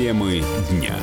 Темы 0.00 0.42
дня. 0.70 0.94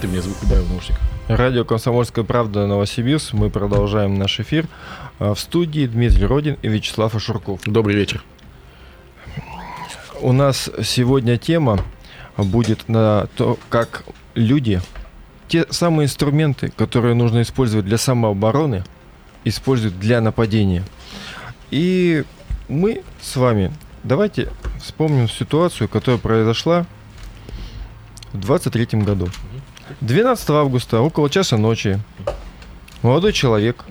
Ты 0.00 0.06
мне 0.06 0.22
звук 0.22 0.40
убавил 0.44 0.62
в 0.62 0.70
наушниках. 0.70 1.02
Радио 1.26 1.64
«Комсомольская 1.64 2.24
правда» 2.24 2.68
Новосибирск. 2.68 3.32
Мы 3.32 3.50
продолжаем 3.50 4.14
наш 4.14 4.38
эфир. 4.38 4.68
А, 5.18 5.34
В 5.34 5.40
студии 5.40 5.88
Дмитрий 5.88 6.26
Родин 6.26 6.56
и 6.62 6.68
Вячеслав 6.68 7.16
Ашурков. 7.16 7.62
Добрый 7.64 7.96
вечер. 7.96 8.22
У 10.20 10.30
нас 10.30 10.70
сегодня 10.84 11.38
тема 11.38 11.80
будет 12.36 12.88
на 12.88 13.26
то, 13.36 13.58
как 13.68 14.04
люди 14.36 14.80
те 15.48 15.66
самые 15.70 16.04
инструменты, 16.04 16.70
которые 16.70 17.14
нужно 17.14 17.42
использовать 17.42 17.84
для 17.84 17.98
самообороны, 17.98 18.84
используют 19.44 19.98
для 19.98 20.20
нападения. 20.20 20.84
И 21.72 22.22
мы 22.68 23.02
с 23.20 23.34
вами 23.34 23.72
давайте 24.04 24.50
вспомним 24.80 25.28
ситуацию, 25.28 25.88
которая 25.88 26.20
произошла 26.20 26.86
в 28.32 28.38
23 28.38 29.00
году. 29.02 29.28
12 30.00 30.50
августа, 30.50 31.00
около 31.00 31.30
часа 31.30 31.56
ночи, 31.56 32.00
молодой 33.02 33.32
человек 33.32 33.84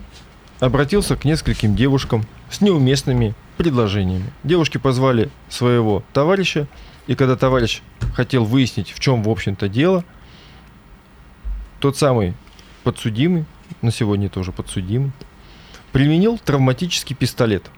обратился 0.60 1.16
к 1.16 1.26
нескольким 1.26 1.76
девушкам 1.76 2.26
с 2.50 2.62
неуместными 2.62 3.36
предложениями. 3.58 4.32
Девушки 4.44 4.78
позвали 4.78 5.30
своего 5.50 6.04
товарища, 6.14 6.68
и 7.08 7.16
когда 7.16 7.36
товарищ 7.36 7.82
хотел 8.14 8.46
выяснить, 8.46 8.92
в 8.92 9.00
чем, 9.00 9.24
в 9.24 9.30
общем-то, 9.30 9.68
дело, 9.70 10.04
тот 11.80 11.98
самый 11.98 12.34
подсудимый, 12.84 13.46
на 13.82 13.92
сегодня 13.92 14.30
тоже 14.30 14.52
подсудимый, 14.52 15.12
применил 15.92 16.38
травматический 16.38 17.16
пистолет 17.16 17.70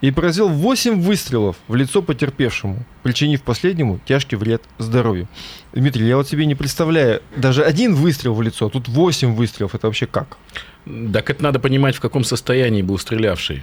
и 0.00 0.10
поразил 0.10 0.48
8 0.48 1.00
выстрелов 1.00 1.56
в 1.68 1.74
лицо 1.74 2.00
потерпевшему, 2.02 2.84
причинив 3.02 3.42
последнему 3.42 4.00
тяжкий 4.06 4.36
вред 4.36 4.62
здоровью. 4.78 5.28
Дмитрий, 5.74 6.06
я 6.06 6.16
вот 6.16 6.28
себе 6.28 6.46
не 6.46 6.54
представляю, 6.54 7.22
даже 7.36 7.62
один 7.64 7.94
выстрел 7.94 8.34
в 8.34 8.42
лицо, 8.42 8.66
а 8.66 8.70
тут 8.70 8.88
8 8.88 9.34
выстрелов, 9.34 9.74
это 9.74 9.86
вообще 9.88 10.06
как? 10.06 10.36
Так 11.12 11.28
это 11.30 11.42
надо 11.42 11.58
понимать, 11.58 11.96
в 11.96 12.00
каком 12.00 12.24
состоянии 12.24 12.82
был 12.82 12.98
стрелявший. 12.98 13.62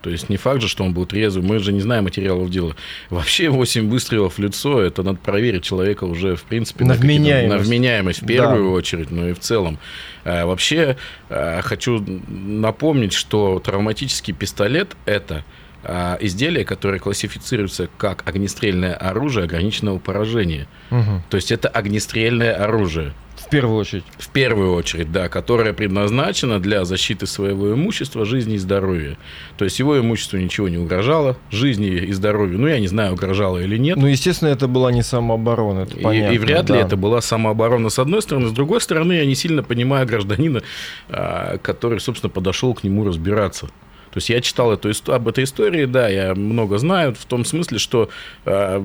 То 0.00 0.10
есть 0.10 0.28
не 0.28 0.36
факт 0.36 0.60
же, 0.62 0.68
что 0.68 0.84
он 0.84 0.94
был 0.94 1.06
трезвый, 1.06 1.44
мы 1.44 1.58
же 1.58 1.72
не 1.72 1.80
знаем 1.80 2.04
материалов 2.04 2.48
дела. 2.50 2.76
Вообще 3.10 3.48
8 3.48 3.88
выстрелов 3.90 4.34
в 4.34 4.38
лицо, 4.38 4.80
это 4.80 5.02
надо 5.02 5.18
проверить 5.18 5.64
человека 5.64 6.04
уже, 6.04 6.36
в 6.36 6.44
принципе, 6.44 6.84
На 6.84 6.94
какие-то- 6.94 7.18
вменяемость. 7.20 7.56
на 7.56 7.58
вменяемость 7.68 8.22
в 8.22 8.26
первую 8.26 8.64
Да. 8.64 8.70
очередь, 8.70 9.10
но 9.10 9.28
и 9.28 9.32
в 9.32 9.40
целом. 9.40 9.78
А, 10.24 10.46
Вообще 10.46 10.96
а, 11.30 11.62
хочу 11.62 12.04
напомнить, 12.28 13.12
что 13.12 13.58
травматический 13.58 14.32
пистолет– 14.34 14.96
это 15.04 15.44
а, 15.84 16.16
изделие, 16.20 16.64
которое 16.64 16.98
классифицируется 16.98 17.88
как 17.96 18.22
огнестрельное 18.28 18.94
оружие 18.94 19.44
ограниченного 19.44 19.98
поражения. 19.98 20.66
Мгм. 20.90 21.22
То 21.30 21.36
есть 21.36 21.52
это 21.52 21.68
огнестрельное 21.68 22.54
оружие. 22.54 23.12
В 23.36 23.50
первую 23.50 23.78
очередь. 23.78 24.04
В 24.18 24.28
первую 24.30 24.74
очередь, 24.74 25.12
да, 25.12 25.28
которое 25.28 25.72
предназначено 25.72 26.58
для 26.58 26.84
защиты 26.84 27.26
своего 27.26 27.72
имущества, 27.72 28.24
жизни 28.24 28.54
и 28.56 28.58
здоровья. 28.58 29.16
То 29.56 29.64
есть 29.64 29.78
его 29.78 29.98
имуществу 29.98 30.38
ничего 30.38 30.68
не 30.68 30.76
угрожало, 30.76 31.36
жизни 31.50 31.86
и 31.86 32.12
здоровью, 32.12 32.58
ну, 32.58 32.66
я 32.66 32.80
не 32.80 32.88
знаю, 32.88 33.12
угрожало 33.12 33.58
или 33.58 33.78
нет. 33.78 33.96
Ну, 33.96 34.06
естественно, 34.08 34.48
это 34.48 34.66
была 34.66 34.90
не 34.92 35.02
самооборона, 35.02 35.80
это 35.80 35.96
И- 35.96 36.02
понятно. 36.02 36.34
и, 36.34 36.38
вряд 36.38 36.68
ли 36.68 36.74
да. 36.76 36.80
это 36.80 36.96
была 36.96 37.20
самооборона 37.20 37.88
с 37.88 37.98
одной 38.00 38.20
стороны. 38.22 38.48
С 38.48 38.52
другой 38.52 38.80
стороны, 38.80 39.12
я 39.14 39.24
не 39.24 39.36
сильно 39.36 39.62
понимаю 39.62 40.06
гражданина, 40.06 40.62
а, 41.08 41.58
который, 41.58 42.00
собственно, 42.00 42.30
подошел 42.30 42.74
к 42.74 42.82
нему 42.82 43.04
разбираться. 43.04 43.68
То 44.10 44.18
есть 44.18 44.30
я 44.30 44.40
читал 44.40 44.72
эту, 44.72 44.90
об 45.12 45.28
этой 45.28 45.44
истории, 45.44 45.84
да, 45.84 46.08
я 46.08 46.34
много 46.34 46.78
знаю, 46.78 47.14
в 47.14 47.24
том 47.24 47.44
смысле, 47.44 47.78
что, 47.78 48.08
а, 48.44 48.84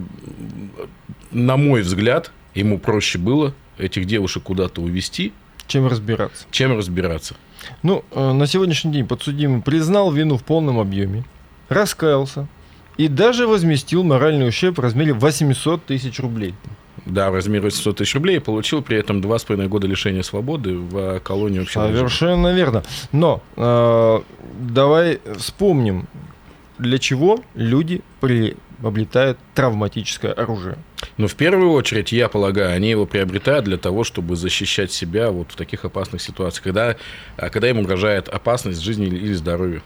на 1.31 1.57
мой 1.57 1.81
взгляд, 1.81 2.31
ему 2.55 2.77
проще 2.77 3.17
было 3.17 3.53
этих 3.77 4.05
девушек 4.05 4.43
куда-то 4.43 4.81
увести, 4.81 5.33
Чем 5.67 5.87
разбираться? 5.87 6.45
чем 6.51 6.77
разбираться. 6.77 7.35
Ну, 7.81 8.03
э, 8.11 8.31
на 8.33 8.45
сегодняшний 8.45 8.91
день 8.91 9.07
подсудимый 9.07 9.61
признал 9.61 10.11
вину 10.11 10.37
в 10.37 10.43
полном 10.43 10.79
объеме, 10.79 11.23
раскаялся 11.69 12.47
и 12.97 13.07
даже 13.07 13.47
возместил 13.47 14.03
моральный 14.03 14.47
ущерб 14.47 14.77
в 14.77 14.81
размере 14.81 15.13
800 15.13 15.85
тысяч 15.85 16.19
рублей. 16.19 16.53
Да, 17.05 17.31
в 17.31 17.35
размере 17.35 17.63
800 17.63 17.97
тысяч 17.97 18.15
рублей, 18.15 18.37
и 18.37 18.39
получил 18.39 18.81
при 18.81 18.97
этом 18.97 19.21
два 19.21 19.37
с 19.37 19.43
половиной 19.43 19.67
года 19.67 19.87
лишения 19.87 20.23
свободы 20.23 20.77
в 20.77 21.19
колонии 21.19 21.61
общего 21.61 21.83
режима. 21.83 21.97
Совершенно 21.97 22.53
верно. 22.53 22.83
Но 23.11 23.41
э, 23.57 24.21
давай 24.59 25.19
вспомним, 25.37 26.07
для 26.77 26.97
чего 26.99 27.39
люди 27.55 28.01
приобретают 28.21 29.37
травматическое 29.53 30.31
оружие. 30.31 30.77
Но 31.17 31.27
в 31.27 31.35
первую 31.35 31.71
очередь, 31.71 32.11
я 32.11 32.29
полагаю, 32.29 32.75
они 32.75 32.89
его 32.89 33.05
приобретают 33.05 33.65
для 33.65 33.77
того, 33.77 34.03
чтобы 34.03 34.35
защищать 34.35 34.91
себя 34.91 35.31
вот 35.31 35.51
в 35.51 35.55
таких 35.55 35.85
опасных 35.85 36.21
ситуациях, 36.21 36.63
когда, 36.63 36.95
а, 37.37 37.49
когда 37.49 37.69
им 37.69 37.79
угрожает 37.79 38.29
опасность 38.29 38.81
жизни 38.81 39.07
или 39.07 39.33
здоровью. 39.33 39.81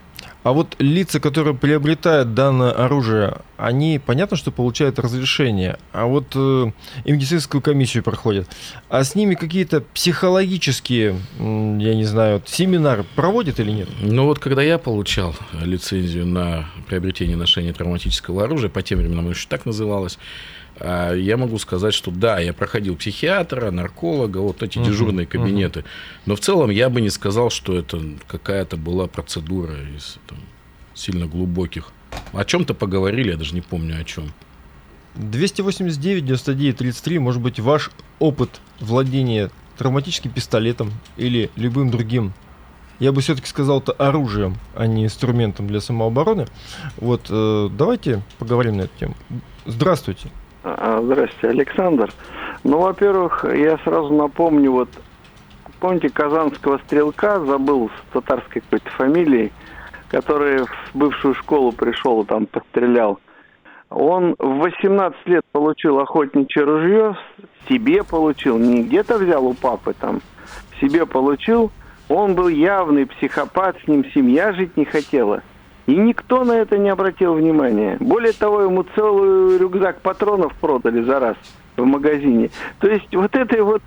А 0.48 0.54
вот 0.54 0.78
лица, 0.80 1.20
которые 1.20 1.54
приобретают 1.54 2.34
данное 2.34 2.72
оружие, 2.72 3.40
они, 3.58 4.00
понятно, 4.00 4.38
что 4.38 4.50
получают 4.50 4.98
разрешение, 4.98 5.78
а 5.92 6.06
вот 6.06 6.28
э, 6.36 6.72
и 7.04 7.12
медицинскую 7.12 7.62
комиссию 7.62 8.02
проходят. 8.02 8.48
А 8.88 9.04
с 9.04 9.14
ними 9.14 9.36
какие-то 9.36 9.82
психологические, 9.82 11.20
я 11.38 11.96
не 11.96 12.06
знаю, 12.06 12.42
семинары 12.46 13.04
проводят 13.18 13.60
или 13.60 13.72
нет? 13.72 13.90
Но 14.00 14.26
вот 14.26 14.40
когда 14.40 14.62
я 14.62 14.78
получал 14.78 15.36
лицензию 15.52 16.26
на 16.26 16.70
приобретение 16.88 17.36
и 17.36 17.38
ношение 17.38 17.74
травматического 17.74 18.46
оружия, 18.46 18.70
по 18.70 18.82
тем 18.82 19.00
временам 19.00 19.30
еще 19.30 19.50
так 19.50 19.66
называлось, 19.66 20.18
я 20.80 21.38
могу 21.38 21.58
сказать, 21.60 21.94
что 21.94 22.12
да, 22.12 22.40
я 22.40 22.54
проходил 22.54 22.96
психиатра, 22.96 23.72
нарколога, 23.72 24.40
вот 24.40 24.64
эти 24.64 24.80
Мгм, 24.80 24.88
дежурные 24.88 25.28
кабинеты. 25.28 25.84
Но 26.26 26.36
в 26.36 26.40
целом 26.40 26.70
я 26.70 26.90
бы 26.90 27.02
не 27.02 27.10
сказал, 27.10 27.50
что 27.50 27.78
это 27.78 28.02
какая-то 28.28 28.78
была 28.78 29.08
процедура 29.08 29.74
из 29.96 30.18
там, 30.28 30.38
сильно 30.94 31.26
глубоких. 31.26 31.92
О 32.34 32.44
чем-то 32.46 32.74
поговорили, 32.74 33.32
я 33.32 33.38
даже 33.38 33.54
не 33.54 33.62
помню 33.62 34.00
о 34.00 34.04
чем. 34.04 34.32
289, 35.16 36.26
99, 36.26 36.78
33, 36.78 37.20
может 37.20 37.42
быть, 37.42 37.60
ваш 37.60 37.92
опыт 38.20 38.62
владения 38.80 39.50
травматическим 39.78 40.32
пистолетом 40.32 40.92
или 41.18 41.50
любым 41.56 41.90
другим, 41.90 42.34
я 43.00 43.12
бы 43.12 43.22
все-таки 43.22 43.48
сказал, 43.48 43.80
это 43.80 43.92
оружием, 43.92 44.58
а 44.76 44.88
не 44.88 45.06
инструментом 45.06 45.68
для 45.68 45.82
самообороны. 45.82 46.48
Вот, 46.98 47.28
э, 47.30 47.70
давайте 47.72 48.24
поговорим 48.40 48.78
на 48.78 48.82
эту 48.84 49.00
тему. 49.00 49.16
Здравствуйте. 49.66 50.30
А, 50.76 51.02
Здравствуйте, 51.02 51.48
Александр. 51.48 52.12
Ну, 52.64 52.80
во-первых, 52.80 53.46
я 53.46 53.78
сразу 53.80 54.14
напомню, 54.14 54.72
вот, 54.72 54.90
помните 55.80 56.10
казанского 56.10 56.80
стрелка, 56.80 57.40
забыл 57.40 57.90
с 57.90 58.14
татарской 58.14 58.62
какой-то 58.62 58.90
фамилией, 58.92 59.54
который 60.10 60.66
в 60.66 60.90
бывшую 60.94 61.36
школу 61.36 61.72
пришел 61.72 62.26
там 62.26 62.46
пострелял. 62.46 63.20
Он 63.90 64.36
в 64.38 64.58
18 64.60 65.18
лет 65.28 65.46
получил 65.54 66.00
охотничье 66.00 66.64
ружье, 66.64 67.18
себе 67.70 68.04
получил, 68.04 68.58
не 68.58 68.84
где-то 68.84 69.18
взял 69.18 69.46
у 69.46 69.54
папы 69.54 69.94
там, 69.98 70.22
себе 70.82 71.06
получил. 71.06 71.72
Он 72.10 72.36
был 72.36 72.50
явный 72.50 73.06
психопат, 73.06 73.78
с 73.84 73.88
ним 73.88 74.04
семья 74.14 74.52
жить 74.54 74.76
не 74.76 74.86
хотела. 74.86 75.44
И 75.88 75.96
никто 75.96 76.44
на 76.44 76.52
это 76.52 76.78
не 76.78 76.90
обратил 76.90 77.34
внимания. 77.34 77.98
Более 78.02 78.34
того, 78.34 78.62
ему 78.62 78.86
целый 78.94 79.58
рюкзак 79.58 80.02
патронов 80.02 80.54
продали 80.56 81.02
за 81.02 81.20
раз 81.20 81.38
в 81.78 81.86
магазине. 81.86 82.50
То 82.80 82.90
есть 82.90 83.16
вот 83.16 83.36
этой 83.36 83.62
вот 83.62 83.82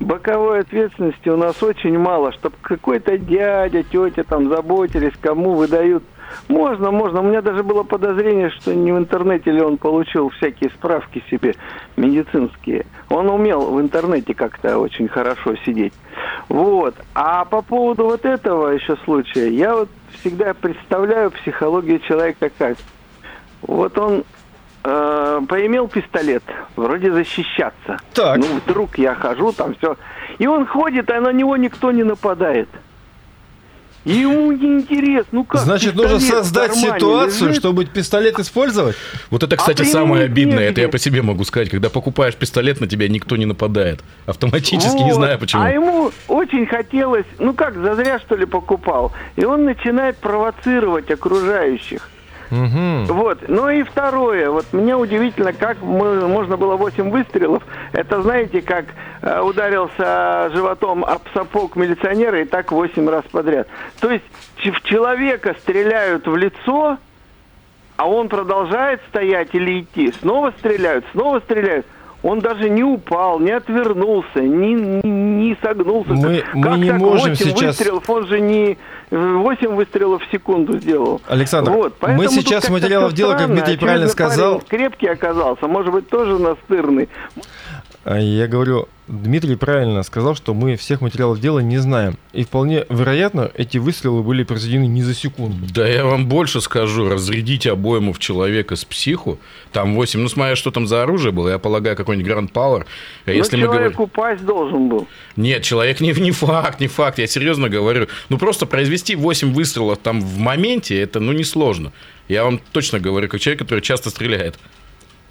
боковой 0.00 0.60
ответственности 0.60 1.28
у 1.28 1.36
нас 1.36 1.62
очень 1.62 1.96
мало, 1.96 2.32
чтобы 2.32 2.56
какой-то 2.60 3.16
дядя, 3.18 3.84
тетя 3.84 4.24
там 4.24 4.48
заботились, 4.48 5.12
кому 5.20 5.54
выдают. 5.54 6.02
Можно, 6.48 6.90
можно. 6.90 7.20
У 7.20 7.24
меня 7.24 7.42
даже 7.42 7.62
было 7.62 7.84
подозрение, 7.84 8.50
что 8.50 8.74
не 8.74 8.90
в 8.90 8.98
интернете 8.98 9.52
ли 9.52 9.62
он 9.62 9.76
получил 9.76 10.30
всякие 10.30 10.70
справки 10.70 11.22
себе 11.30 11.54
медицинские. 11.96 12.86
Он 13.08 13.30
умел 13.30 13.70
в 13.70 13.80
интернете 13.80 14.34
как-то 14.34 14.78
очень 14.78 15.06
хорошо 15.06 15.54
сидеть. 15.64 15.92
Вот. 16.48 16.96
А 17.14 17.44
по 17.44 17.62
поводу 17.62 18.06
вот 18.06 18.24
этого 18.24 18.70
еще 18.70 18.96
случая, 19.04 19.50
я 19.50 19.76
вот 19.76 19.88
всегда 20.20 20.54
представляю 20.54 21.30
психологию 21.30 22.00
человека 22.00 22.50
как. 22.56 22.76
Вот 23.62 23.96
он 23.98 24.24
э, 24.82 25.40
поимел 25.48 25.88
пистолет, 25.88 26.42
вроде 26.76 27.12
защищаться. 27.12 27.98
Так. 28.12 28.38
Ну, 28.38 28.46
вдруг 28.64 28.98
я 28.98 29.14
хожу, 29.14 29.52
там 29.52 29.74
все. 29.74 29.96
И 30.38 30.46
он 30.46 30.66
ходит, 30.66 31.10
а 31.10 31.20
на 31.20 31.32
него 31.32 31.56
никто 31.56 31.90
не 31.90 32.02
нападает. 32.02 32.68
Ему 34.04 34.52
неинтересно, 34.52 35.28
ну 35.32 35.44
как 35.44 35.62
Значит, 35.62 35.94
нужно 35.94 36.20
создать 36.20 36.74
ситуацию, 36.74 37.48
лежит, 37.48 37.60
чтобы 37.60 37.86
пистолет 37.86 38.38
использовать? 38.38 38.96
Вот 39.30 39.42
это, 39.42 39.56
кстати, 39.56 39.78
применить 39.78 39.92
самое 39.94 40.24
обидное, 40.24 40.70
это 40.70 40.82
я 40.82 40.88
по 40.88 40.98
себе 40.98 41.22
могу 41.22 41.44
сказать, 41.44 41.70
когда 41.70 41.88
покупаешь 41.88 42.34
пистолет, 42.34 42.80
на 42.80 42.86
тебя 42.86 43.08
никто 43.08 43.36
не 43.36 43.46
нападает. 43.46 44.00
Автоматически, 44.26 44.98
не 44.98 45.12
Вот. 45.12 45.14
знаю 45.14 45.38
почему. 45.38 45.62
А 45.62 45.70
ему 45.70 46.12
очень 46.28 46.66
хотелось, 46.66 47.26
ну 47.38 47.54
как, 47.54 47.76
зазря 47.76 48.18
что 48.18 48.36
ли 48.36 48.44
покупал. 48.44 49.12
И 49.36 49.44
он 49.44 49.64
начинает 49.64 50.18
провоцировать 50.18 51.10
окружающих. 51.10 52.10
Мгм. 52.50 53.04
Вот. 53.06 53.38
Ну 53.48 53.68
и 53.68 53.82
второе. 53.82 54.50
Вот 54.50 54.66
мне 54.72 54.96
удивительно, 54.96 55.52
как 55.52 55.80
мы- 55.82 56.26
можно 56.28 56.56
было 56.56 56.76
8 56.76 57.10
выстрелов. 57.10 57.62
Это, 57.92 58.22
знаете, 58.22 58.62
как 58.62 58.86
э, 59.22 59.40
ударился 59.40 60.50
животом 60.52 61.04
об 61.04 61.22
сапог 61.32 61.76
милиционера 61.76 62.42
и 62.42 62.44
так 62.44 62.72
8 62.72 63.08
раз 63.08 63.24
подряд. 63.32 63.66
То 64.00 64.10
есть 64.10 64.24
в 64.58 64.82
человека 64.82 65.54
стреляют 65.60 66.26
в 66.26 66.36
лицо, 66.36 66.98
а 67.96 68.08
он 68.08 68.28
продолжает 68.28 69.00
стоять 69.08 69.48
или 69.54 69.80
идти. 69.80 70.12
Снова 70.20 70.52
стреляют, 70.58 71.04
снова 71.12 71.40
стреляют. 71.40 71.86
Он 72.22 72.40
даже 72.40 72.70
не 72.70 72.82
упал, 72.82 73.38
не 73.38 73.50
отвернулся, 73.50 74.40
не, 74.40 74.72
не, 74.74 75.02
не 75.48 75.56
согнулся. 75.62 76.12
Мы- 76.12 76.44
мы 76.54 76.62
как 76.62 76.76
не 76.78 76.90
так 76.90 76.98
можем 77.00 77.30
8 77.30 77.34
сейчас- 77.34 77.78
выстрелов? 77.78 78.08
Он 78.10 78.26
же 78.26 78.40
не 78.40 78.78
8 79.10 79.74
выстрелов 79.74 80.22
в 80.22 80.30
секунду 80.30 80.78
сделал. 80.78 81.20
Александр, 81.28 81.70
Вот, 81.72 81.94
мы 82.02 82.28
сейчас 82.28 82.68
материалов 82.68 83.12
дела, 83.12 83.34
как. 83.34 83.48
Дмитрий 83.48 83.76
правильно 83.76 84.08
сказал, 84.08 84.54
парень 84.60 84.68
крепкий 84.68 85.06
оказался, 85.08 85.66
может 85.66 85.92
быть, 85.92 86.08
тоже 86.08 86.38
настырный. 86.38 87.08
А 88.04 88.18
Я 88.18 88.46
говорю, 88.48 88.88
Дмитрий 89.08 89.56
правильно 89.56 90.02
сказал, 90.02 90.34
что 90.34 90.52
мы 90.52 90.76
всех 90.76 91.00
материалов 91.00 91.40
дела 91.40 91.60
не 91.60 91.78
знаем. 91.78 92.18
И 92.34 92.44
вполне 92.44 92.84
вероятно, 92.90 93.50
эти 93.54 93.78
выстрелы 93.78 94.22
были 94.22 94.44
произведены 94.44 94.86
не 94.86 95.02
за 95.02 95.14
секунду. 95.14 95.66
Да 95.74 95.86
я 95.86 96.04
вам 96.04 96.26
больше 96.26 96.60
скажу, 96.60 97.08
разрядить 97.08 97.66
обойму 97.66 98.12
в 98.12 98.18
человека 98.18 98.76
с 98.76 98.84
психу, 98.84 99.38
там 99.72 99.94
8, 99.94 100.20
ну 100.20 100.28
смотря 100.28 100.54
что 100.56 100.70
там 100.70 100.86
за 100.86 101.02
оружие 101.02 101.32
было, 101.32 101.48
я 101.48 101.58
полагаю, 101.58 101.96
какой-нибудь 101.96 102.30
Гранд 102.30 102.52
Пауэр. 102.52 102.86
А 103.24 103.30
Если 103.30 103.56
мы 103.56 103.64
говорим... 103.64 103.92
человек 103.92 104.00
упасть 104.00 104.44
должен 104.44 104.88
был. 104.88 105.08
Нет, 105.36 105.62
человек 105.62 106.00
не, 106.00 106.12
не 106.12 106.30
факт, 106.30 106.80
не 106.80 106.88
факт, 106.88 107.18
я 107.18 107.26
серьезно 107.26 107.70
говорю. 107.70 108.08
Ну, 108.28 108.36
просто 108.36 108.66
произвести 108.66 109.16
8 109.16 109.52
выстрелов 109.54 109.98
там 109.98 110.20
в 110.20 110.38
моменте, 110.38 111.00
это, 111.00 111.20
ну, 111.20 111.32
несложно. 111.32 111.92
Я 112.28 112.44
вам 112.44 112.60
точно 112.72 113.00
говорю, 113.00 113.28
как 113.28 113.40
человек, 113.40 113.60
который 113.60 113.80
часто 113.80 114.10
стреляет. 114.10 114.58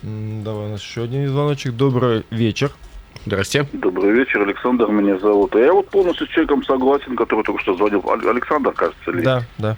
Давай 0.03 0.65
у 0.67 0.69
нас 0.69 0.81
еще 0.81 1.03
один 1.03 1.27
звоночек. 1.29 1.73
Добрый 1.73 2.23
вечер. 2.29 2.71
Здрасте. 3.25 3.65
Добрый 3.71 4.11
вечер, 4.11 4.41
Александр 4.41 4.87
меня 4.89 5.17
зовут. 5.17 5.55
А 5.55 5.59
Я 5.59 5.71
вот 5.71 5.87
полностью 5.89 6.27
с 6.27 6.29
человеком 6.31 6.63
согласен, 6.65 7.15
который 7.15 7.43
только 7.45 7.61
что 7.61 7.73
звонил. 7.75 8.03
Ал- 8.05 8.27
Александр, 8.29 8.71
кажется, 8.73 9.11
ли? 9.11 9.23
Да, 9.23 9.43
да. 9.57 9.77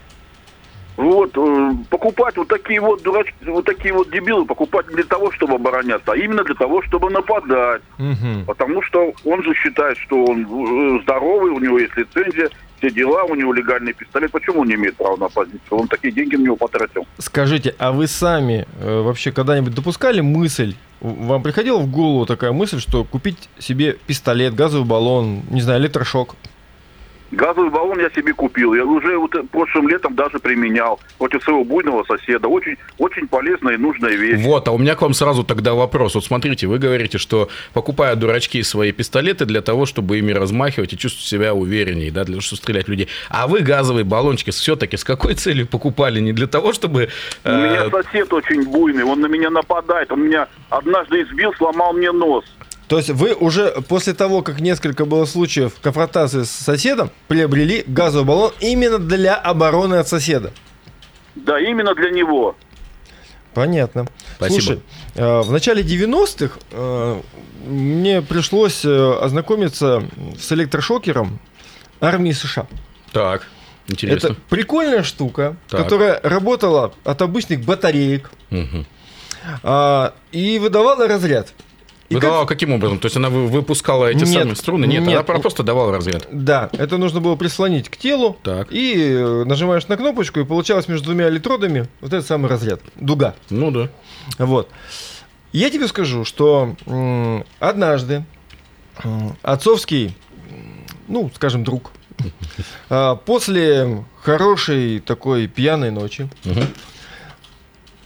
Вот, 0.97 1.37
э, 1.37 1.71
покупать 1.89 2.37
вот 2.37 2.47
такие 2.47 2.79
вот 2.79 3.03
дурачки, 3.03 3.35
вот 3.45 3.65
такие 3.65 3.93
вот 3.93 4.09
дебилы, 4.09 4.45
покупать 4.45 4.87
не 4.87 4.95
для 4.95 5.03
того, 5.03 5.29
чтобы 5.31 5.55
обороняться, 5.55 6.13
а 6.13 6.15
именно 6.15 6.43
для 6.43 6.55
того, 6.55 6.81
чтобы 6.83 7.09
нападать. 7.11 7.81
Мгм. 7.97 8.45
Потому 8.47 8.81
что 8.81 9.13
он 9.25 9.43
же 9.43 9.53
считает, 9.55 9.97
что 9.97 10.23
он 10.23 10.43
э, 10.45 11.01
здоровый, 11.03 11.51
у 11.51 11.59
него 11.59 11.77
есть 11.77 11.95
лицензия, 11.97 12.49
все 12.85 12.91
дела, 12.91 13.23
у 13.23 13.35
него 13.35 13.53
легальный 13.53 13.93
пистолет. 13.93 14.31
Почему 14.31 14.61
он 14.61 14.67
не 14.67 14.75
имеет 14.75 14.95
права 14.95 15.17
напасть? 15.17 15.51
Он 15.69 15.87
такие 15.87 16.13
деньги 16.13 16.35
на 16.35 16.43
него 16.43 16.55
потратил. 16.55 17.05
Скажите, 17.17 17.75
а 17.77 17.91
вы 17.91 18.07
сами 18.07 18.67
э, 18.79 19.01
вообще 19.01 19.31
когда-нибудь 19.31 19.73
допускали 19.73 20.21
мысль, 20.21 20.75
вам 21.01 21.43
приходила 21.43 21.79
в 21.79 21.89
голову 21.89 22.25
такая 22.25 22.51
мысль, 22.51 22.79
что 22.79 23.03
купить 23.03 23.49
себе 23.59 23.97
пистолет, 24.07 24.55
газовый 24.55 24.87
баллон, 24.87 25.43
не 25.49 25.61
знаю, 25.61 25.81
электрошок? 25.81 26.35
Газовый 27.31 27.71
баллон 27.71 27.99
я 27.99 28.09
себе 28.11 28.33
купил. 28.33 28.73
Я 28.73 28.85
уже 28.85 29.17
вот 29.17 29.31
прошлым 29.49 29.87
летом 29.89 30.15
даже 30.15 30.39
применял 30.39 30.99
против 31.17 31.43
своего 31.43 31.63
буйного 31.63 32.03
соседа. 32.03 32.47
Очень, 32.47 32.77
очень 32.97 33.27
полезная 33.27 33.75
и 33.75 33.77
нужная 33.77 34.15
вещь. 34.15 34.41
Вот, 34.43 34.67
а 34.67 34.71
у 34.71 34.77
меня 34.77 34.95
к 34.95 35.01
вам 35.01 35.13
сразу 35.13 35.43
тогда 35.43 35.73
вопрос. 35.73 36.15
Вот 36.15 36.23
смотрите, 36.23 36.67
вы 36.67 36.77
говорите, 36.77 37.17
что 37.17 37.49
покупают 37.73 38.19
дурачки 38.19 38.61
свои 38.63 38.91
пистолеты 38.91 39.45
для 39.45 39.61
того, 39.61 39.85
чтобы 39.85 40.19
ими 40.19 40.31
размахивать 40.31 40.93
и 40.93 40.97
чувствовать 40.97 41.27
себя 41.27 41.53
увереннее, 41.53 42.11
да, 42.11 42.23
для 42.23 42.33
того, 42.33 42.41
чтобы 42.41 42.61
стрелять 42.61 42.87
в 42.87 42.91
людей. 42.91 43.07
А 43.29 43.47
вы 43.47 43.61
газовые 43.61 44.03
баллончики 44.03 44.51
все-таки 44.51 44.97
с 44.97 45.03
какой 45.03 45.33
целью 45.33 45.67
покупали? 45.67 46.19
Не 46.19 46.31
для 46.31 46.47
того, 46.47 46.73
чтобы... 46.73 47.09
У 47.43 47.49
меня 47.49 47.85
э, 47.85 47.89
сосед 47.89 48.31
очень 48.33 48.63
буйный, 48.69 49.03
он 49.03 49.19
на 49.21 49.27
меня 49.27 49.49
нападает. 49.49 50.11
Он 50.11 50.21
меня 50.21 50.47
однажды 50.69 51.23
избил, 51.23 51.53
сломал 51.55 51.93
мне 51.93 52.11
нос. 52.11 52.45
То 52.87 52.97
есть 52.97 53.09
вы 53.09 53.33
уже 53.33 53.81
после 53.87 54.13
того, 54.13 54.41
как 54.41 54.59
несколько 54.59 55.05
было 55.05 55.25
случаев 55.25 55.73
конфронтации 55.81 56.43
с 56.43 56.51
соседом, 56.51 57.09
приобрели 57.27 57.83
газовый 57.87 58.25
баллон 58.25 58.51
именно 58.59 58.99
для 58.99 59.35
обороны 59.35 59.95
от 59.95 60.07
соседа? 60.07 60.51
Да, 61.35 61.59
именно 61.59 61.95
для 61.95 62.11
него. 62.11 62.55
Понятно. 63.53 64.05
Спасибо. 64.35 64.61
Слушай, 64.61 64.81
э, 65.15 65.41
в 65.41 65.51
начале 65.51 65.81
90-х 65.81 66.59
э, 66.71 67.21
мне 67.65 68.21
пришлось 68.21 68.83
э, 68.85 69.19
ознакомиться 69.21 70.03
с 70.37 70.51
электрошокером 70.51 71.39
армии 72.01 72.31
США. 72.31 72.67
Так, 73.13 73.47
интересно. 73.87 74.27
Это 74.27 74.35
прикольная 74.49 75.03
штука, 75.03 75.55
Так. 75.69 75.83
которая 75.83 76.19
работала 76.21 76.93
от 77.05 77.21
обычных 77.21 77.63
батареек 77.63 78.29
а, 79.63 80.13
и 80.31 80.59
выдавала 80.59 81.07
разряд. 81.07 81.53
Выдавала 82.09 82.41
как- 82.41 82.49
каким 82.49 82.71
образом? 82.73 82.99
То 82.99 83.07
есть 83.07 83.17
она 83.17 83.29
вы- 83.29 83.47
выпускала 83.47 84.05
эти 84.05 84.19
Нет, 84.19 84.27
самые 84.27 84.55
струны? 84.55 84.85
Нет, 84.85 85.01
нет. 85.05 85.25
она 85.27 85.39
просто 85.39 85.63
давала 85.63 85.91
разряд. 85.91 86.27
Да, 86.31 86.69
это 86.73 86.97
нужно 86.97 87.19
было 87.19 87.35
прислонить 87.35 87.89
к 87.89 87.97
телу, 87.97 88.37
Так. 88.43 88.71
и 88.71 88.93
э, 88.95 89.43
нажимаешь 89.45 89.87
на 89.87 89.97
кнопочку, 89.97 90.39
и 90.39 90.43
получалось 90.45 90.87
между 90.87 91.05
двумя 91.05 91.29
электродами 91.29 91.87
вот 92.01 92.13
этот 92.13 92.27
самый 92.27 92.49
разряд, 92.49 92.79
дуга. 92.95 93.33
Ну 93.49 93.71
да. 93.71 93.89
Вот. 94.37 94.69
Я 95.51 95.69
тебе 95.69 95.87
скажу, 95.87 96.25
что 96.25 96.75
однажды 97.59 98.23
отцовский, 99.41 100.15
ну, 101.07 101.31
скажем, 101.33 101.63
друг, 101.63 101.91
а, 102.89 103.15
после 103.15 104.05
хорошей 104.21 104.99
такой 104.99 105.47
пьяной 105.47 105.91
ночи 105.91 106.29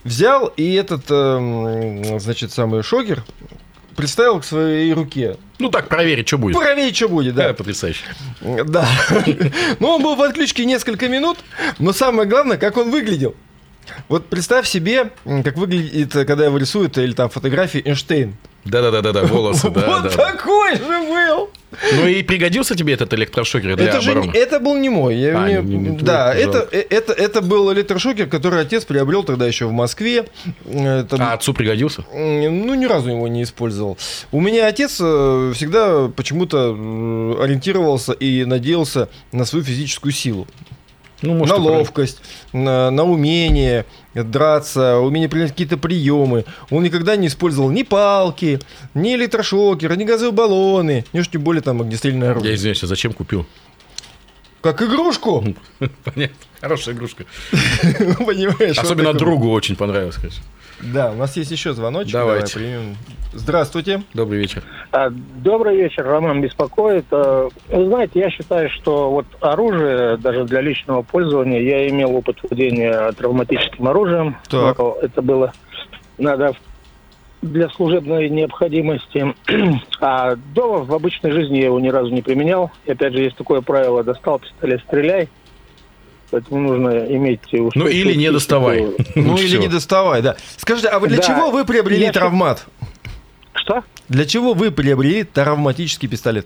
взял 0.03 0.47
и 0.47 0.73
этот, 0.73 1.05
эм, 1.09 2.19
значит, 2.19 2.51
самый 2.51 2.83
шокер 2.83 3.23
приставил 3.95 4.39
к 4.39 4.45
своей 4.45 4.93
руке. 4.93 5.37
Ну 5.59 5.69
так, 5.69 5.87
проверить, 5.89 6.27
что 6.27 6.37
будет. 6.37 6.55
Проверить, 6.57 6.95
что 6.95 7.09
будет, 7.09 7.35
Да, 7.35 7.49
да. 7.49 7.53
потрясающе. 7.53 8.03
Да. 8.41 8.87
Ну, 9.79 9.87
он 9.89 10.01
был 10.03 10.15
в 10.15 10.21
отключке 10.21 10.65
несколько 10.65 11.07
минут, 11.09 11.37
но 11.79 11.93
самое 11.93 12.27
главное, 12.27 12.57
как 12.57 12.77
он 12.77 12.91
выглядел. 12.91 13.35
Вот 14.07 14.27
представь 14.27 14.67
себе, 14.67 15.11
как 15.43 15.57
выглядит, 15.57 16.15
э, 16.15 16.25
когда 16.25 16.45
его 16.45 16.57
рисуют, 16.57 16.97
или 16.97 17.13
там 17.13 17.29
фотографии 17.29 17.81
Эйнштейн. 17.83 18.35
Да-да-да, 18.65 19.23
волосы, 19.23 19.69
да, 19.69 19.85
вот 19.87 20.03
да. 20.03 20.09
такой 20.09 20.75
же 20.75 20.83
был. 20.83 21.49
Ну 21.93 22.07
и 22.07 22.23
пригодился 22.23 22.75
тебе 22.75 22.93
этот 22.93 23.13
электрошокер 23.13 23.75
для 23.75 23.85
это 23.89 24.01
же 24.01 24.11
обороны? 24.11 24.31
это 24.35 24.59
был 24.59 24.75
не 24.75 24.89
мой. 24.89 25.15
Я 25.15 25.39
А, 25.43 25.47
не- 25.47 25.61
не- 25.61 25.77
не 25.77 25.85
твой, 25.89 26.01
да, 26.01 26.33
это, 26.33 26.67
э, 26.71 26.83
это, 26.89 27.13
это 27.13 27.41
был 27.41 27.71
электрошокер, 27.71 28.25
который 28.27 28.61
отец 28.61 28.85
приобрел 28.85 29.23
тогда 29.23 29.45
еще 29.45 29.65
в 29.67 29.71
Москве. 29.71 30.25
Это 30.65 31.15
А 31.19 31.33
отцу 31.33 31.53
пригодился? 31.53 32.03
Ну, 32.11 32.73
ни 32.73 32.85
разу 32.85 33.09
его 33.11 33.27
не 33.27 33.43
использовал. 33.43 33.97
У 34.31 34.41
меня 34.41 34.65
отец 34.67 34.97
э, 34.99 35.51
всегда 35.55 36.07
почему-то 36.07 36.71
ориентировался 37.39 38.13
и 38.13 38.45
надеялся 38.45 39.07
на 39.31 39.45
свою 39.45 39.63
физическую 39.63 40.11
силу. 40.11 40.47
Ну, 41.21 41.33
может, 41.33 41.57
на 41.57 41.61
ловкость, 41.63 42.21
на, 42.53 42.91
на 42.91 43.03
умение 43.03 43.85
драться, 44.13 44.97
умение 44.97 45.29
принять 45.29 45.51
какие-то 45.51 45.77
приемы. 45.77 46.45
Он 46.69 46.83
никогда 46.83 47.15
не 47.15 47.27
использовал 47.27 47.69
ни 47.71 47.83
палки, 47.83 48.59
ни 48.93 49.15
электрошокеры, 49.15 49.97
ни 49.97 50.03
газовые 50.05 50.31
баллоны, 50.31 51.05
ни 51.13 51.19
уж 51.19 51.29
тем 51.29 51.41
более 51.41 51.61
там 51.61 51.81
огнестрельное 51.81 52.27
Я 52.27 52.31
оружие. 52.31 52.55
извиняюсь, 52.55 52.83
а 52.83 52.87
зачем 52.87 53.13
купил? 53.13 53.45
Как 54.61 54.81
игрушку, 54.81 55.43
Понятно. 56.03 56.35
Хорошая 56.61 56.95
игрушка. 56.95 57.25
понимаешь? 57.51 58.77
Особенно 58.77 59.13
другу 59.13 59.51
очень 59.51 59.75
понравилось, 59.75 60.15
конечно. 60.15 60.43
Да, 60.81 61.11
у 61.11 61.15
нас 61.15 61.35
есть 61.37 61.51
еще 61.51 61.73
звоночек. 61.73 62.13
Давайте. 62.13 62.53
Давай 62.53 62.69
примем. 62.71 62.97
Здравствуйте. 63.33 64.03
Добрый 64.13 64.39
вечер. 64.39 64.63
А, 64.91 65.09
Добрый 65.09 65.75
вечер, 65.77 66.05
Роман 66.05 66.41
беспокоит. 66.41 67.05
А, 67.11 67.49
Вы 67.69 67.85
знаете, 67.85 68.19
я 68.19 68.29
считаю, 68.29 68.69
что 68.69 69.11
вот 69.11 69.25
оружие, 69.39 70.17
даже 70.17 70.45
для 70.45 70.61
личного 70.61 71.01
пользования, 71.01 71.61
я 71.61 71.87
имел 71.89 72.15
опыт 72.15 72.37
владения 72.43 73.11
травматическим 73.13 73.87
оружием. 73.87 74.37
Так. 74.49 74.79
Это 75.01 75.21
было 75.21 75.53
надо 76.17 76.53
для 77.41 77.69
служебной 77.69 78.29
необходимости. 78.29 79.33
А 80.01 80.35
дома 80.35 80.85
в 80.85 80.93
обычной 80.93 81.31
жизни 81.31 81.57
я 81.57 81.65
его 81.65 81.79
ни 81.79 81.89
разу 81.89 82.09
не 82.09 82.21
применял. 82.21 82.71
И 82.85 82.91
опять 82.91 83.13
же, 83.13 83.19
есть 83.21 83.35
такое 83.35 83.59
правило, 83.61 84.03
достал 84.03 84.39
пистолет, 84.39 84.81
стреляй. 84.87 85.27
Поэтому 86.31 86.61
нужно 86.61 86.89
иметь... 87.15 87.41
уж 87.53 87.73
Ну, 87.75 87.87
или 87.87 88.13
не 88.13 88.31
доставай. 88.31 88.85
Ну 89.15 89.35
или 89.37 89.47
Всё. 89.47 89.59
не 89.59 89.67
доставай, 89.67 90.21
да. 90.21 90.37
Скажите, 90.57 90.87
а 90.87 90.99
вы 90.99 91.07
для 91.09 91.17
Да. 91.17 91.23
чего 91.23 91.49
вы 91.51 91.65
приобрели 91.65 92.03
Я- 92.05 92.11
травмат? 92.13 92.65
Что? 93.53 93.83
Для 94.07 94.25
чего 94.25 94.53
вы 94.53 94.71
приобрели 94.71 95.23
травматический 95.23 96.07
пистолет? 96.07 96.45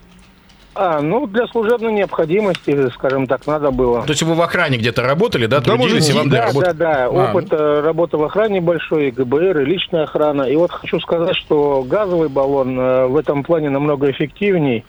А, 0.75 1.01
ну, 1.01 1.27
для 1.27 1.47
служебной 1.47 1.93
необходимости, 1.93 2.89
скажем 2.95 3.27
так, 3.27 3.45
надо 3.45 3.71
было. 3.71 4.01
То 4.03 4.11
есть 4.11 4.23
вы 4.23 4.33
в 4.33 4.41
охране 4.41 4.77
где-то 4.77 5.03
работали, 5.03 5.45
да, 5.45 5.59
Да, 5.59 5.75
может, 5.75 6.09
и 6.09 6.13
вам 6.13 6.29
да, 6.29 6.47
работы... 6.47 6.65
да, 6.67 6.73
да. 6.73 7.05
А, 7.05 7.09
Опыт 7.09 7.47
э, 7.51 7.81
работы 7.81 8.17
в 8.17 8.23
охране 8.23 8.59
большой, 8.59 9.09
и 9.09 9.11
ГБР, 9.11 9.61
и 9.61 9.65
личная 9.65 10.03
охрана. 10.03 10.43
И 10.43 10.55
вот 10.55 10.71
хочу 10.71 10.99
сказать, 10.99 11.35
что 11.35 11.83
газовый 11.87 12.29
баллон 12.29 12.79
э, 12.79 13.05
в 13.07 13.17
этом 13.17 13.43
плане 13.43 13.69
намного 13.69 14.09
эффективней. 14.09 14.83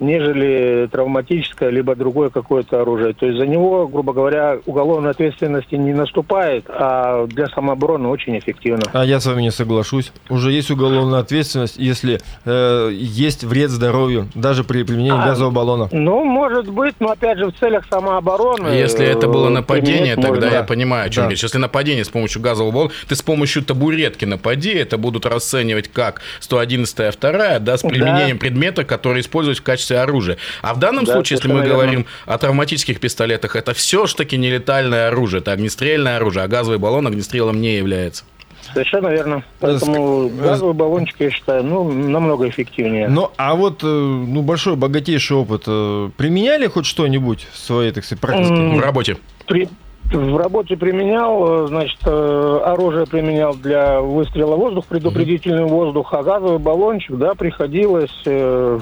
Нежели 0.00 0.88
травматическое, 0.90 1.70
либо 1.70 1.94
другое 1.94 2.30
какое-то 2.30 2.80
оружие. 2.80 3.14
То 3.14 3.26
есть 3.26 3.38
за 3.38 3.46
него, 3.46 3.86
грубо 3.88 4.12
говоря, 4.12 4.58
уголовной 4.66 5.10
ответственности 5.10 5.74
не 5.74 5.92
наступает, 5.92 6.64
а 6.68 7.26
для 7.26 7.46
самообороны 7.48 8.08
очень 8.08 8.38
эффективно. 8.38 8.82
А 8.92 9.04
я 9.04 9.20
с 9.20 9.26
вами 9.26 9.42
не 9.42 9.50
соглашусь. 9.50 10.12
Уже 10.28 10.52
есть 10.52 10.70
уголовная 10.70 11.20
ответственность, 11.20 11.76
если 11.76 12.20
э, 12.44 12.90
есть 12.92 13.44
вред 13.44 13.70
здоровью, 13.70 14.28
даже 14.34 14.64
при 14.64 14.82
применении 14.82 15.20
А, 15.22 15.26
газового 15.26 15.52
баллона. 15.52 15.88
Ну, 15.92 16.24
может 16.24 16.68
быть, 16.68 16.94
но 17.00 17.10
опять 17.10 17.38
же 17.38 17.46
в 17.46 17.52
целях 17.58 17.84
самообороны. 17.90 18.68
Если 18.68 19.06
это 19.06 19.28
было 19.28 19.46
э, 19.48 19.50
нападение, 19.50 20.16
тогда 20.16 20.28
можно. 20.46 20.46
я 20.46 20.62
понимаю, 20.62 21.06
о 21.06 21.10
чем 21.10 21.24
Да. 21.24 21.30
речь. 21.30 21.42
Если 21.42 21.58
нападение 21.58 22.04
с 22.04 22.08
помощью 22.08 22.40
газового 22.42 22.72
баллона, 22.72 22.90
ты 23.08 23.14
с 23.14 23.22
помощью 23.22 23.62
табуретки 23.64 24.24
напади, 24.24 24.70
это 24.72 24.98
будут 24.98 25.26
расценивать 25.26 25.88
как 25.88 26.20
111 26.40 27.14
вторая, 27.14 27.60
да, 27.60 27.76
с 27.76 27.82
Да. 27.82 27.88
применением 27.88 28.38
предмета, 28.38 28.84
который 28.84 29.20
используют 29.20 29.58
в 29.58 29.62
качестве 29.62 29.93
оружия. 30.02 30.36
А 30.62 30.74
в 30.74 30.78
данном 30.78 31.04
Да, 31.04 31.12
случае, 31.12 31.36
если 31.36 31.48
мы 31.48 31.60
верно. 31.60 31.74
говорим 31.74 32.06
о 32.26 32.38
травматических 32.38 33.00
пистолетах, 33.00 33.56
это 33.56 33.74
все 33.74 34.06
ж 34.06 34.14
таки 34.14 34.36
нелетальное 34.36 35.08
оружие, 35.08 35.40
это 35.40 35.52
огнестрельное 35.52 36.16
оружие, 36.16 36.44
а 36.44 36.48
газовый 36.48 36.78
баллон 36.78 37.06
огнестрелом 37.06 37.60
не 37.60 37.76
является. 37.76 38.24
Совершенно 38.72 39.08
верно. 39.08 39.44
Поэтому 39.60 40.28
газовый 40.30 40.72
баллончик, 40.74 41.16
я 41.20 41.30
считаю, 41.30 41.62
ну, 41.64 41.84
намного 41.92 42.48
эффективнее. 42.48 43.08
Ну, 43.08 43.30
а 43.36 43.54
вот, 43.54 43.84
э, 43.84 43.86
ну, 43.86 44.40
большой, 44.42 44.74
богатейший 44.76 45.36
опыт. 45.36 45.64
э, 45.66 46.10
Применяли 46.16 46.66
хоть 46.66 46.86
что-нибудь 46.86 47.46
в 47.52 47.58
своей, 47.58 47.92
так 47.92 48.04
сказать, 48.04 48.20
практике? 48.22 48.54
В 48.54 48.80
работе. 48.80 49.16
При- 49.46 49.68
в 50.12 50.36
работе 50.36 50.76
применял, 50.76 51.64
э, 51.64 51.68
значит, 51.68 51.98
э, 52.06 52.60
оружие 52.64 53.06
применял 53.06 53.54
для 53.54 54.00
выстрела 54.00 54.56
воздух, 54.56 54.86
предупредительный 54.86 55.64
воздух, 55.64 56.12
а 56.12 56.22
газовый 56.22 56.58
баллончик, 56.58 57.16
да, 57.16 57.34
приходилось 57.34 58.10
э, 58.24 58.80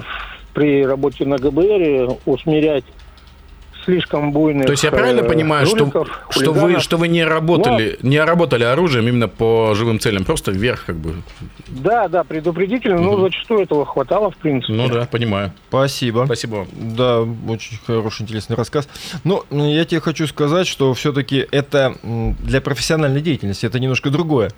при 0.53 0.85
работе 0.85 1.25
на 1.25 1.37
ГБР 1.37 2.17
усмирять 2.25 2.85
слишком 3.83 4.31
буйных 4.31 4.65
То 4.65 4.71
есть 4.71 4.83
я 4.83 4.91
правильно 4.91 5.21
э, 5.21 5.27
понимаю, 5.27 5.65
что, 5.65 5.77
жуликов, 5.79 6.07
что, 6.29 6.51
вы, 6.51 6.59
хулиганов. 6.59 6.83
что 6.83 6.97
вы 6.97 7.07
не 7.07 7.23
работали, 7.23 7.97
не 8.01 8.19
работали 8.19 8.63
оружием 8.63 9.07
именно 9.07 9.27
по 9.27 9.73
живым 9.75 9.99
целям, 9.99 10.25
просто 10.25 10.51
вверх 10.51 10.85
как 10.85 10.95
бы. 10.97 11.15
Да, 11.67 12.07
да, 12.07 12.23
предупредительно, 12.23 12.99
но 12.99 13.19
зачастую 13.21 13.61
этого 13.61 13.85
хватало, 13.85 14.31
в 14.31 14.37
принципе. 14.37 14.73
Ну 14.73 14.87
да, 14.89 15.05
понимаю. 15.05 15.51
Спасибо. 15.69 16.23
Спасибо. 16.25 16.67
Да, 16.71 17.21
очень 17.21 17.77
хороший, 17.85 18.23
интересный 18.23 18.55
рассказ. 18.55 18.87
Но 19.23 19.45
м, 19.51 19.59
я 19.67 19.85
тебе 19.85 20.01
хочу 20.01 20.27
сказать, 20.27 20.67
что 20.67 20.93
все-таки 20.93 21.45
это 21.51 21.95
для 22.03 22.61
профессиональной 22.61 23.21
деятельности, 23.21 23.65
это 23.65 23.79
немножко 23.79 24.09
другое. 24.09 24.51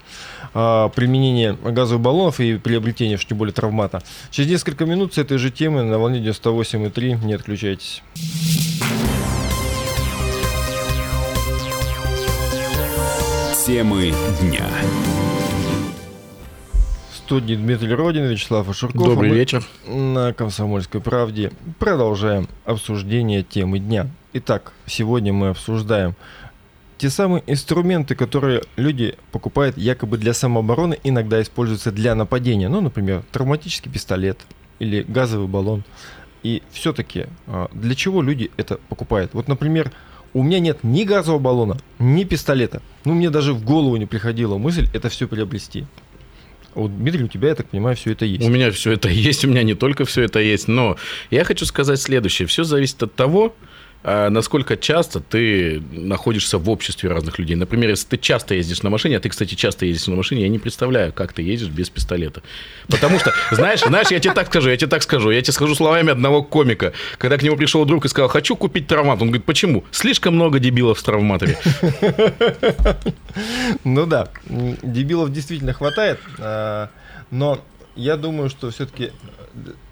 А, 0.53 0.89
Применение 0.89 1.53
газовых 1.61 2.01
баллонов 2.01 2.39
и 2.39 2.57
приобретение, 2.57 3.17
уж 3.17 3.25
тем 3.25 3.37
более, 3.37 3.53
травмата. 3.53 4.01
Через 4.31 4.49
несколько 4.49 4.85
минут 4.85 5.13
с 5.13 5.17
этой 5.17 5.37
же 5.37 5.51
темы 5.51 5.83
на 5.83 5.99
волне 5.99 6.19
98,3 6.19 7.25
не 7.25 7.33
отключайтесь. 7.33 8.01
Темы 13.65 14.13
дня. 14.41 14.63
Студии 17.15 17.55
Дмитрий 17.55 17.95
Родин, 17.95 18.25
Вячеслав 18.25 18.69
Ашурков. 18.69 19.01
Добрый 19.01 19.29
А 19.29 19.33
мы 19.33 19.39
вечер. 19.39 19.65
На 19.87 20.33
«Комсомольской 20.33 21.01
правде» 21.01 21.51
продолжаем 21.79 22.47
обсуждение 22.63 23.41
темы 23.41 23.79
дня. 23.79 24.07
Итак, 24.33 24.73
сегодня 24.85 25.33
мы 25.33 25.47
обсуждаем 25.47 26.13
те 26.99 27.09
самые 27.09 27.41
инструменты, 27.47 28.13
которые 28.13 28.61
люди 28.75 29.15
покупают 29.31 29.79
якобы 29.79 30.19
для 30.19 30.35
самообороны, 30.35 30.99
иногда 31.03 31.41
используются 31.41 31.91
для 31.91 32.13
нападения. 32.13 32.69
Ну, 32.69 32.81
например, 32.81 33.23
травматический 33.31 33.91
пистолет 33.91 34.37
или 34.77 35.01
газовый 35.01 35.47
баллон. 35.47 35.83
И 36.43 36.61
все-таки 36.69 37.25
для 37.73 37.95
чего 37.95 38.21
люди 38.21 38.51
это 38.57 38.77
покупают? 38.89 39.33
Вот, 39.33 39.47
например, 39.47 39.91
у 40.35 40.43
меня 40.43 40.59
нет 40.59 40.79
ни 40.83 41.05
газового 41.05 41.39
баллона, 41.39 41.77
ни 41.97 42.25
пистолета. 42.25 42.81
Ну, 43.05 43.13
мне 43.13 43.29
даже 43.29 43.53
в 43.53 43.63
голову 43.63 43.95
не 43.95 44.05
приходила 44.05 44.57
мысль 44.57 44.85
это 44.93 45.07
все 45.07 45.29
приобрести. 45.29 45.85
Вот, 46.73 46.95
Дмитрий, 46.95 47.23
у 47.23 47.29
тебя, 47.29 47.49
я 47.49 47.55
так 47.55 47.69
понимаю, 47.69 47.95
все 47.95 48.11
это 48.11 48.25
есть. 48.25 48.45
У 48.45 48.49
меня 48.49 48.69
все 48.71 48.91
это 48.91 49.07
есть, 49.07 49.45
у 49.45 49.47
меня 49.47 49.63
не 49.63 49.75
только 49.75 50.03
все 50.03 50.23
это 50.23 50.39
есть, 50.39 50.67
но 50.67 50.97
я 51.31 51.45
хочу 51.45 51.65
сказать 51.65 52.01
следующее. 52.01 52.49
Все 52.49 52.65
зависит 52.65 53.01
от 53.01 53.15
того, 53.15 53.55
насколько 54.05 54.77
часто 54.77 55.19
ты 55.19 55.81
находишься 55.91 56.59
в 56.59 56.69
обществе 56.69 57.09
разных 57.09 57.39
людей. 57.39 57.55
Например, 57.55 57.89
если 57.89 58.07
ты 58.09 58.17
часто 58.17 58.53
ездишь 58.53 58.83
на 58.83 58.91
машине, 58.91 59.17
а 59.17 59.19
ты, 59.19 59.29
кстати, 59.29 59.55
часто 59.55 59.85
ездишь 59.87 60.07
на 60.07 60.15
машине, 60.15 60.43
я 60.43 60.47
не 60.47 60.59
представляю, 60.59 61.11
как 61.11 61.33
ты 61.33 61.41
ездишь 61.41 61.69
без 61.69 61.89
пистолета. 61.89 62.43
Потому 62.87 63.17
что, 63.17 63.33
знаешь, 63.51 63.81
знаешь, 63.81 64.09
я 64.11 64.19
тебе 64.19 64.33
так 64.33 64.47
скажу, 64.47 64.69
я 64.69 64.77
тебе 64.77 64.89
так 64.89 65.01
скажу, 65.01 65.31
я 65.31 65.41
тебе 65.41 65.53
скажу 65.53 65.73
словами 65.73 66.11
одного 66.11 66.43
комика, 66.43 66.93
когда 67.17 67.37
к 67.37 67.43
нему 67.43 67.57
пришел 67.57 67.83
друг 67.85 68.05
и 68.05 68.07
сказал, 68.07 68.29
хочу 68.29 68.55
купить 68.55 68.87
травмат. 68.87 69.21
Он 69.21 69.29
говорит, 69.29 69.45
почему? 69.45 69.83
Слишком 69.91 70.35
много 70.35 70.59
дебилов 70.59 70.99
в 70.99 71.03
травматоре. 71.03 71.57
Ну 73.83 74.05
да, 74.05 74.29
дебилов 74.47 75.31
действительно 75.31 75.73
хватает, 75.73 76.19
а, 76.39 76.89
но 77.31 77.59
я 77.95 78.17
думаю, 78.17 78.49
что 78.49 78.69
все-таки 78.71 79.11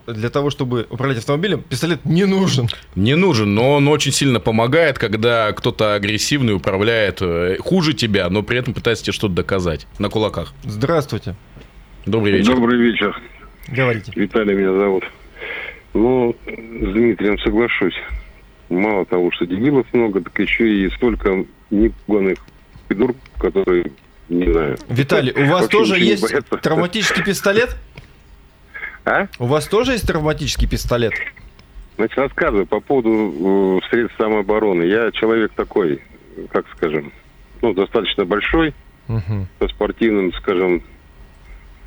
для 0.07 0.29
того, 0.29 0.50
чтобы 0.50 0.86
управлять 0.89 1.19
автомобилем, 1.19 1.62
пистолет 1.62 2.03
не 2.05 2.25
нужен. 2.25 2.67
Не 2.95 3.15
нужен, 3.15 3.55
но 3.55 3.74
он 3.74 3.88
очень 3.88 4.12
сильно 4.12 4.39
помогает, 4.39 5.00
когда 5.00 5.51
кто-то 5.53 5.95
агрессивный 5.95 6.53
управляет 6.53 7.22
э, 7.22 7.57
хуже 7.60 7.93
тебя, 7.93 8.29
но 8.29 8.43
при 8.43 8.57
этом 8.57 8.74
пытается 8.74 9.05
тебе 9.05 9.13
что-то 9.13 9.33
доказать 9.36 9.88
на 10.00 10.10
кулаках. 10.10 10.53
Здравствуйте, 10.63 11.36
Добрый 12.05 12.33
вечер. 12.33 12.55
Добрый 12.55 12.77
вечер. 12.79 13.22
говорите. 13.69 14.12
Виталий 14.15 14.55
меня 14.55 14.74
зовут. 14.74 15.05
Ну, 15.93 16.36
с 16.45 16.93
Дмитрием 16.93 17.39
соглашусь. 17.39 17.95
Мало 18.69 19.05
того, 19.05 19.31
что 19.31 19.45
дебилов 19.45 19.86
много, 19.93 20.22
так 20.22 20.38
еще 20.39 20.67
и 20.67 20.89
столько 20.91 21.45
непуганных 21.69 22.39
придурков, 22.88 23.22
которые, 23.38 23.91
не 24.29 24.51
знаю... 24.51 24.77
Виталий, 24.89 25.33
у 25.33 25.45
вас 25.49 25.67
тоже 25.67 25.99
есть 25.99 26.21
боятся. 26.23 26.57
травматический 26.57 27.23
пистолет? 27.23 27.75
А? 29.05 29.27
У 29.39 29.45
вас 29.45 29.67
тоже 29.67 29.93
есть 29.93 30.07
травматический 30.07 30.67
пистолет? 30.67 31.13
Значит, 31.97 32.17
рассказываю 32.17 32.65
по 32.65 32.79
поводу 32.79 33.79
э, 33.83 33.89
средств 33.89 34.17
самообороны. 34.17 34.83
Я 34.83 35.11
человек 35.11 35.51
такой, 35.55 36.01
как 36.51 36.65
скажем, 36.75 37.11
ну, 37.61 37.73
достаточно 37.73 38.25
большой, 38.25 38.73
Мгм. 39.07 39.47
со 39.59 39.67
спортивным, 39.67 40.33
скажем, 40.33 40.81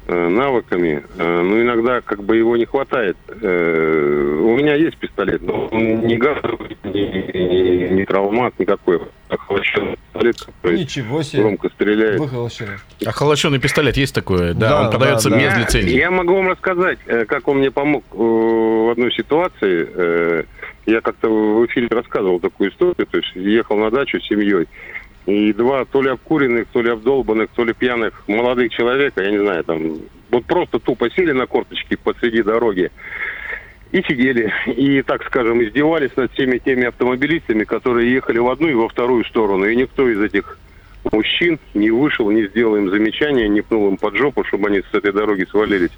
навыками, 0.09 1.03
Э, 1.19 1.43
но 1.43 1.61
иногда 1.61 2.01
как 2.01 2.23
бы 2.23 2.37
его 2.37 2.57
не 2.57 2.65
хватает. 2.65 3.17
Э, 3.29 4.23
У 4.47 4.57
меня 4.57 4.75
есть 4.75 4.97
пистолет, 4.99 5.43
но 5.43 5.67
он 5.73 6.01
не 6.07 6.17
газовый, 6.17 6.77
не, 6.85 7.03
не- 7.09 7.89
не 7.91 8.05
травмат 8.05 8.59
никакой. 8.59 9.01
Охлажденный 9.29 9.97
пистолет, 10.13 10.37
который 10.43 10.79
Ничего 10.79 11.23
себе. 11.23 11.43
громко 11.43 11.69
стреляет. 11.71 12.21
Выхолощено. 12.21 12.79
А 13.05 13.11
холощенный 13.13 13.59
пистолет 13.59 13.97
есть 13.97 14.15
такое? 14.15 14.55
Да, 14.55 14.69
Да, 14.69 14.83
он 14.85 14.91
продается 14.91 15.31
да, 15.31 15.37
без 15.37 15.43
Я- 15.53 15.59
лицензии. 15.59 15.97
Я 15.99 16.11
могу 16.11 16.35
вам 16.37 16.49
рассказать, 16.49 16.99
э, 17.07 17.25
как 17.27 17.49
он 17.49 17.59
мне 17.59 17.71
помог 17.71 18.05
э, 18.13 18.17
в 18.17 18.91
одной 18.93 19.13
ситуации. 19.13 19.89
Э, 19.95 20.43
Я 20.87 21.01
как-то 21.01 21.29
в 21.29 21.67
эфире 21.67 21.89
рассказывал 21.91 22.39
такую 22.39 22.71
историю. 22.71 22.95
То 23.11 23.17
есть 23.19 23.35
ехал 23.35 23.77
на 23.77 23.91
дачу 23.91 24.21
с 24.21 24.25
семьей. 24.29 24.69
И 25.27 25.53
два 25.53 25.85
то 25.85 26.03
ли 26.03 26.11
обкуренных, 26.11 26.69
то 26.69 26.81
ли 26.81 26.91
обдолбанных, 26.91 27.51
то 27.51 27.65
ли 27.65 27.73
пьяных 27.73 28.23
молодых 28.29 28.73
человека, 28.73 29.23
я 29.23 29.33
не 29.33 29.39
знаю, 29.39 29.65
там 29.65 30.01
вот 30.31 30.45
просто 30.45 30.79
тупо 30.79 31.11
сели 31.11 31.33
на 31.33 31.47
корточки 31.47 31.97
посреди 31.97 32.43
дороги 32.43 32.91
и 33.93 34.03
сидели, 34.03 34.53
и, 34.67 35.03
так 35.03 35.25
скажем, 35.25 35.63
издевались 35.63 36.17
над 36.17 36.33
всеми 36.33 36.59
теми 36.59 36.85
автомобилистами, 36.85 37.65
которые 37.65 38.13
ехали 38.13 38.39
в 38.39 38.49
одну 38.49 38.69
и 38.69 38.75
во 38.75 38.89
вторую 38.89 39.25
сторону. 39.25 39.67
И 39.67 39.77
никто 39.77 40.09
из 40.09 40.21
этих 40.21 40.59
мужчин 41.13 41.59
не 41.75 41.91
вышел, 41.91 42.31
не 42.31 42.47
сделал 42.47 42.77
им 42.77 42.91
замечания, 42.91 43.49
не 43.49 43.63
пнул 43.63 43.89
им 43.89 43.97
под 43.97 44.17
жопу, 44.17 44.45
чтобы 44.45 44.69
они 44.69 44.81
с 44.81 44.95
этой 44.95 45.13
дороги 45.13 45.45
свалились. 45.51 45.93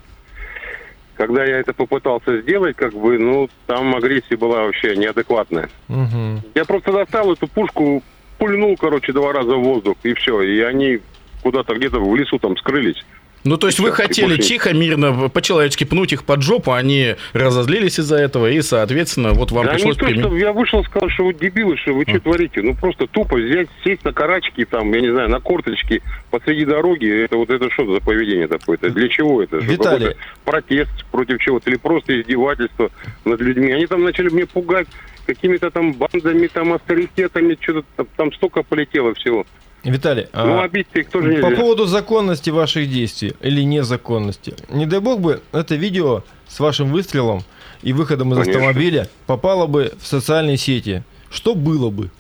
Когда 1.17 1.45
я 1.45 1.59
это 1.59 1.73
попытался 1.73 2.41
сделать, 2.43 2.77
как 2.77 2.93
бы, 2.93 3.19
ну, 3.19 3.49
там 3.67 3.95
агрессия 3.97 4.37
была 4.37 4.65
вообще 4.65 4.97
неадекватная. 4.97 5.69
Мгм. 5.89 6.43
Я 6.55 6.65
просто 6.65 6.93
достал 6.93 7.33
эту 7.33 7.49
пушку, 7.49 8.03
пульнул, 8.39 8.77
короче, 8.77 9.13
два 9.13 9.33
раза 9.33 9.57
в 9.57 9.63
воздух, 9.63 9.97
и 10.03 10.15
все. 10.15 10.43
И 10.43 10.61
они 10.61 11.01
куда-то 11.43 11.75
где-то 11.75 12.01
в 12.01 12.17
лесу 12.17 12.39
там 12.39 12.57
скрылись. 12.57 13.05
Ну, 13.45 13.57
то 13.57 13.69
есть 13.69 13.79
вы 13.79 13.91
и 13.91 13.93
хотели 13.93 14.35
больше- 14.35 14.43
тихо, 14.43 14.75
мирно, 14.75 15.29
по-человечески 15.29 15.85
пнуть 15.85 16.13
их 16.13 16.25
под 16.25 16.43
жопу, 16.43 16.73
они 16.73 17.15
разозлились 17.33 17.99
из-за 18.01 18.17
этого, 18.17 18.51
и, 18.51 18.61
соответственно, 18.61 19.33
вот 19.33 19.53
вам 19.53 19.67
да 19.67 19.75
пришлось 19.75 19.97
не 19.97 20.15
то, 20.15 20.29
что 20.29 20.37
я 20.37 20.53
вышел, 20.53 20.85
сказал, 20.85 21.09
что 21.09 21.25
вы 21.27 21.35
дебилы, 21.35 21.77
что 21.77 21.95
вы 21.95 22.05
что 22.07 22.19
творите? 22.19 22.63
Ну, 22.63 22.75
просто 22.75 23.07
тупо 23.07 23.37
взять, 23.37 23.69
сесть 23.85 24.05
на 24.05 24.13
карачки, 24.13 24.65
там, 24.65 24.93
я 24.93 25.01
не 25.01 25.11
знаю, 25.11 25.31
на 25.31 25.41
корточки 25.41 26.03
посреди 26.31 26.65
дороги. 26.65 27.09
Это 27.25 27.37
вот 27.37 27.51
это 27.51 27.71
что 27.71 27.95
за 27.95 28.01
поведение 28.01 28.49
такое-то? 28.49 28.91
Для 28.91 29.09
чего 29.09 29.43
это? 29.43 29.59
Виталий. 29.59 30.17
Протест 30.45 31.05
против 31.13 31.39
чего-то 31.39 31.71
или 31.71 31.77
просто 31.77 32.21
издевательство 32.21 32.91
над 33.25 33.41
людьми. 33.41 33.73
Они 33.73 33.87
там 33.87 34.03
начали 34.03 34.29
мне 34.31 34.47
пугать 34.47 34.89
какими-то 35.29 35.71
там 35.71 35.93
бандами, 35.93 36.47
там, 36.47 36.73
авторитетами, 36.73 37.57
что-то 37.61 37.85
там, 37.97 38.07
там 38.17 38.33
столько 38.33 38.63
полетело 38.63 39.15
всего. 39.15 39.45
Виталий, 39.85 40.27
Ну, 40.33 40.59
а, 40.59 40.65
обидеть 40.65 40.89
их 40.95 41.09
тоже 41.11 41.29
по 41.41 41.47
нельзя. 41.47 41.57
поводу 41.57 41.87
законности 41.87 42.51
ваших 42.51 42.91
действий 42.91 43.35
или 43.41 43.63
незаконности. 43.63 44.55
Не 44.71 44.87
дай 44.87 45.01
бог 45.01 45.21
бы 45.21 45.41
это 45.53 45.77
видео 45.77 46.25
с 46.49 46.59
вашим 46.61 46.91
выстрелом 46.91 47.43
и 47.83 47.93
выходом 47.93 48.33
из 48.33 48.39
Конечно. 48.39 48.61
автомобиля 48.61 49.09
попало 49.27 49.67
бы 49.67 49.93
в 50.01 50.07
социальные 50.07 50.57
сети. 50.57 51.05
Что 51.31 51.55
было 51.55 51.91
бы? 51.91 52.11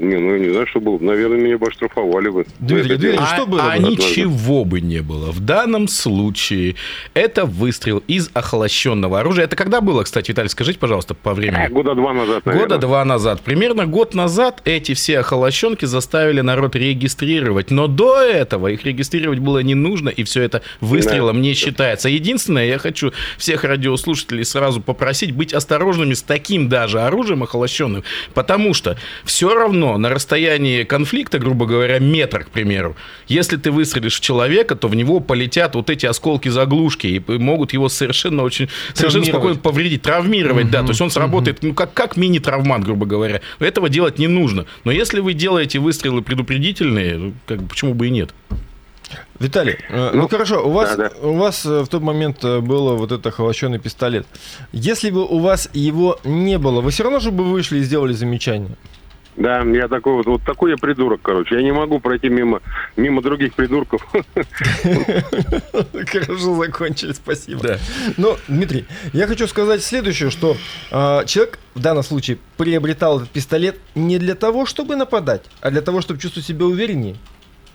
Не, 0.00 0.16
ну, 0.16 0.32
я 0.34 0.38
не 0.38 0.50
знаю, 0.50 0.66
что 0.66 0.80
было. 0.80 0.96
бы. 0.98 1.04
Наверное, 1.04 1.38
меня 1.38 1.58
бы 1.58 1.66
оштрафовали 1.68 2.28
бы. 2.30 2.46
Дмитрий, 2.58 2.96
Дмитрий, 2.96 3.12
дело. 3.12 3.26
что 3.26 3.42
а, 3.42 3.46
было 3.46 3.58
бы? 3.60 3.68
а 3.70 3.78
ничего 3.78 4.64
бы 4.64 4.80
не 4.80 5.00
было. 5.02 5.30
В 5.30 5.40
данном 5.40 5.88
случае 5.88 6.76
это 7.14 7.44
выстрел 7.44 8.02
из 8.08 8.30
охлащенного 8.32 9.20
оружия. 9.20 9.44
Это 9.44 9.56
когда 9.56 9.80
было, 9.80 10.02
кстати, 10.04 10.30
Виталий, 10.30 10.48
скажите, 10.48 10.78
пожалуйста, 10.78 11.14
по 11.14 11.32
А, 11.32 11.34
времени? 11.34 11.66
года 11.68 11.94
два 11.94 12.12
назад, 12.14 12.46
наверное. 12.46 12.68
Года 12.68 12.78
два 12.80 13.04
назад. 13.04 13.42
Примерно 13.42 13.86
год 13.86 14.14
назад 14.14 14.62
эти 14.64 14.94
все 14.94 15.18
охолощенки 15.20 15.84
заставили 15.84 16.40
народ 16.40 16.74
регистрировать. 16.76 17.70
Но 17.70 17.86
до 17.86 18.20
этого 18.20 18.68
их 18.68 18.84
регистрировать 18.84 19.38
было 19.38 19.58
не 19.58 19.74
нужно, 19.74 20.08
и 20.08 20.24
все 20.24 20.42
это 20.42 20.62
выстрелом 20.80 21.36
Да. 21.36 21.42
не 21.42 21.54
считается. 21.54 22.08
Единственное, 22.08 22.66
я 22.66 22.78
хочу 22.78 23.12
всех 23.38 23.64
радиослушателей 23.64 24.44
сразу 24.44 24.80
попросить 24.80 25.32
быть 25.32 25.52
осторожными 25.52 26.14
с 26.14 26.22
таким 26.22 26.68
даже 26.68 27.00
оружием 27.00 27.42
охолощенным, 27.42 28.02
потому 28.34 28.72
что 28.74 28.96
все 29.24 29.54
равно 29.54 29.89
на 29.98 30.08
расстоянии 30.10 30.84
конфликта, 30.84 31.38
грубо 31.38 31.66
говоря, 31.66 31.98
метр, 31.98 32.44
к 32.44 32.50
примеру, 32.50 32.96
если 33.28 33.56
ты 33.56 33.70
выстрелишь 33.70 34.16
в 34.16 34.20
человека, 34.20 34.76
то 34.76 34.88
в 34.88 34.94
него 34.94 35.20
полетят 35.20 35.74
вот 35.74 35.90
эти 35.90 36.06
осколки 36.06 36.48
заглушки 36.48 37.06
и 37.06 37.38
могут 37.38 37.72
его 37.72 37.88
совершенно 37.88 38.42
очень 38.42 38.68
совершенно 38.94 39.24
спокойно 39.24 39.58
повредить, 39.58 40.02
травмировать, 40.02 40.70
да, 40.70 40.82
то 40.82 40.88
есть 40.88 41.00
он 41.00 41.10
сработает, 41.10 41.62
ну, 41.62 41.74
как, 41.74 41.92
как 41.94 42.16
мини-травмат, 42.16 42.84
грубо 42.84 43.06
говоря. 43.06 43.40
Этого 43.58 43.88
делать 43.88 44.18
не 44.18 44.28
нужно. 44.28 44.66
Но 44.84 44.92
если 44.92 45.20
вы 45.20 45.34
делаете 45.34 45.78
выстрелы 45.78 46.22
предупредительные, 46.22 47.16
ну, 47.18 47.32
как 47.46 47.66
почему 47.68 47.94
бы 47.94 48.06
и 48.06 48.10
нет? 48.10 48.34
Виталий, 49.38 49.76
э, 49.88 50.10
ну, 50.12 50.22
Ну, 50.22 50.28
хорошо, 50.28 50.66
у 50.66 50.70
вас, 50.70 50.96
да, 50.96 51.10
у 51.22 51.32
вас 51.32 51.64
э, 51.64 51.80
в 51.80 51.88
тот 51.88 52.02
момент 52.02 52.44
э, 52.44 52.60
было 52.60 52.94
вот 52.94 53.10
это 53.10 53.30
холощенный 53.30 53.78
пистолет. 53.78 54.26
Если 54.72 55.10
бы 55.10 55.24
у 55.24 55.38
вас 55.38 55.68
его 55.72 56.18
не 56.24 56.58
было, 56.58 56.80
вы 56.80 56.90
все 56.90 57.04
равно 57.04 57.20
же 57.20 57.30
бы 57.30 57.44
вышли 57.44 57.78
и 57.78 57.82
сделали 57.82 58.12
замечание. 58.12 58.76
Да, 59.40 59.62
я 59.62 59.88
такой 59.88 60.12
вот, 60.12 60.26
вот 60.26 60.42
такой 60.42 60.72
я 60.72 60.76
придурок, 60.76 61.22
короче. 61.22 61.54
Я 61.54 61.62
не 61.62 61.72
могу 61.72 61.98
пройти 61.98 62.28
мимо, 62.28 62.60
мимо 62.96 63.22
других 63.22 63.54
придурков. 63.54 64.06
Хорошо 66.06 66.62
закончили, 66.62 67.12
спасибо. 67.12 67.62
Да. 67.62 67.78
Но, 68.18 68.36
Дмитрий, 68.48 68.84
я 69.14 69.26
хочу 69.26 69.46
сказать 69.46 69.82
следующее, 69.82 70.28
что 70.30 70.58
э, 70.90 71.24
человек 71.24 71.58
в 71.74 71.80
данном 71.80 72.02
случае 72.02 72.36
приобретал 72.58 73.20
этот 73.20 73.30
пистолет 73.30 73.78
не 73.94 74.18
для 74.18 74.34
того, 74.34 74.66
чтобы 74.66 74.94
нападать, 74.94 75.46
а 75.62 75.70
для 75.70 75.80
того, 75.80 76.02
чтобы 76.02 76.20
чувствовать 76.20 76.46
себя 76.46 76.66
увереннее. 76.66 77.16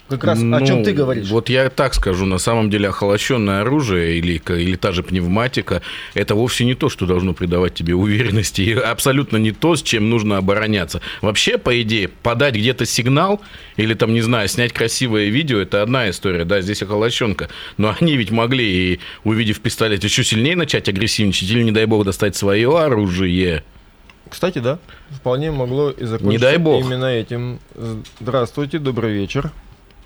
Как 0.08 0.24
раз 0.24 0.38
о 0.38 0.62
чем 0.62 0.80
Ну, 0.80 0.84
ты 0.84 0.94
говоришь. 0.94 1.28
Вот 1.30 1.50
я 1.50 1.70
так 1.70 1.96
скажу, 1.96 2.26
на 2.26 2.38
самом 2.38 2.70
деле 2.70 2.90
охолощенное 2.90 3.62
оружие 3.62 4.18
или, 4.18 4.40
или 4.50 4.76
та 4.76 4.92
же 4.92 5.02
пневматика, 5.02 5.82
это 6.14 6.36
вовсе 6.36 6.64
не 6.64 6.76
то, 6.76 6.90
что 6.90 7.08
должно 7.08 7.34
придавать 7.34 7.74
тебе 7.74 7.96
уверенности, 7.96 8.62
и 8.62 8.74
абсолютно 8.74 9.38
не 9.38 9.52
то, 9.52 9.76
с 9.76 9.82
чем 9.82 10.12
нужно 10.12 10.38
обороняться. 10.38 11.02
Вообще, 11.22 11.58
по 11.58 11.82
идее, 11.82 12.08
подать 12.08 12.54
где-то 12.54 12.86
сигнал 12.86 13.42
или 13.78 13.96
там, 13.96 14.14
не 14.14 14.22
знаю, 14.22 14.48
снять 14.48 14.74
красивое 14.74 15.30
видео, 15.30 15.60
это 15.60 15.82
одна 15.82 16.08
история, 16.10 16.46
да, 16.46 16.62
здесь 16.62 16.84
охолощенка. 16.84 17.50
Но 17.78 17.96
они 18.00 18.16
ведь 18.16 18.30
могли, 18.30 18.94
и, 18.94 19.00
увидев 19.24 19.60
пистолет, 19.60 20.04
еще 20.04 20.24
сильнее 20.24 20.56
начать 20.56 20.88
агрессивничать 20.88 21.50
или, 21.50 21.64
не 21.64 21.72
дай 21.72 21.86
бог, 21.86 22.06
достать 22.06 22.36
свое 22.36 22.78
оружие. 22.78 23.64
Кстати, 24.30 24.60
да, 24.60 24.80
вполне 25.10 25.52
могло 25.52 25.90
и 25.90 26.04
закончиться 26.06 26.48
дай 26.48 26.58
бог. 26.58 26.84
именно 26.84 27.06
этим. 27.06 27.60
Здравствуйте, 28.20 28.80
добрый 28.80 29.14
вечер. 29.14 29.52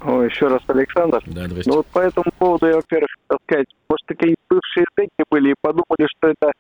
О, 0.02 0.22
еще 0.22 0.48
раз, 0.48 0.62
Александр. 0.68 1.22
Да, 1.26 1.46
здрасте. 1.46 1.70
Ну 1.70 1.78
вот 1.78 1.88
по 1.88 2.00
этому 2.00 2.26
поводу 2.38 2.68
я, 2.68 2.76
во-первых, 2.76 3.10
хотел 3.28 3.40
сказать, 3.46 3.68
может, 3.90 4.06
такие 4.06 4.36
бывшие 4.50 4.86
зэки 4.98 5.24
были 5.30 5.52
и 5.52 5.56
подумали, 5.62 6.08
что 6.18 6.30
это 6.30 6.52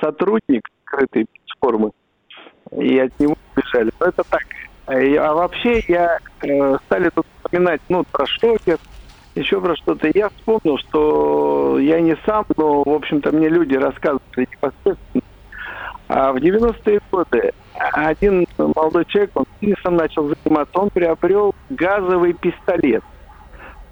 сотрудник 0.00 0.62
скрытой 0.84 1.26
формы, 1.60 1.90
и 2.76 2.98
от 2.98 3.18
него 3.20 3.36
бежали. 3.56 3.90
Но 4.00 4.06
это 4.06 4.24
так. 4.24 4.42
А, 4.86 4.94
а 4.94 5.34
вообще 5.34 5.84
я 5.86 6.18
э, 6.42 6.76
стали 6.86 7.10
тут 7.10 7.26
вспоминать, 7.44 7.80
ну, 7.88 8.04
про 8.10 8.26
шокер, 8.26 8.78
еще 9.34 9.60
про 9.60 9.76
что-то. 9.76 10.10
Я 10.14 10.30
вспомнил, 10.30 10.78
что 10.78 11.78
я 11.78 12.00
не 12.00 12.16
сам, 12.26 12.46
но, 12.56 12.82
в 12.82 12.88
общем-то, 12.88 13.30
мне 13.32 13.48
люди 13.48 13.74
рассказывали 13.74 14.48
непосредственно. 14.50 15.22
А 16.08 16.32
в 16.32 16.36
90-е 16.36 17.00
годы 17.12 17.52
один 17.92 18.46
молодой 18.58 19.04
человек, 19.06 19.30
он 19.34 19.44
бизнесом 19.60 19.96
начал 19.96 20.28
заниматься, 20.44 20.78
он 20.78 20.90
приобрел 20.90 21.54
газовый 21.70 22.32
пистолет. 22.32 23.02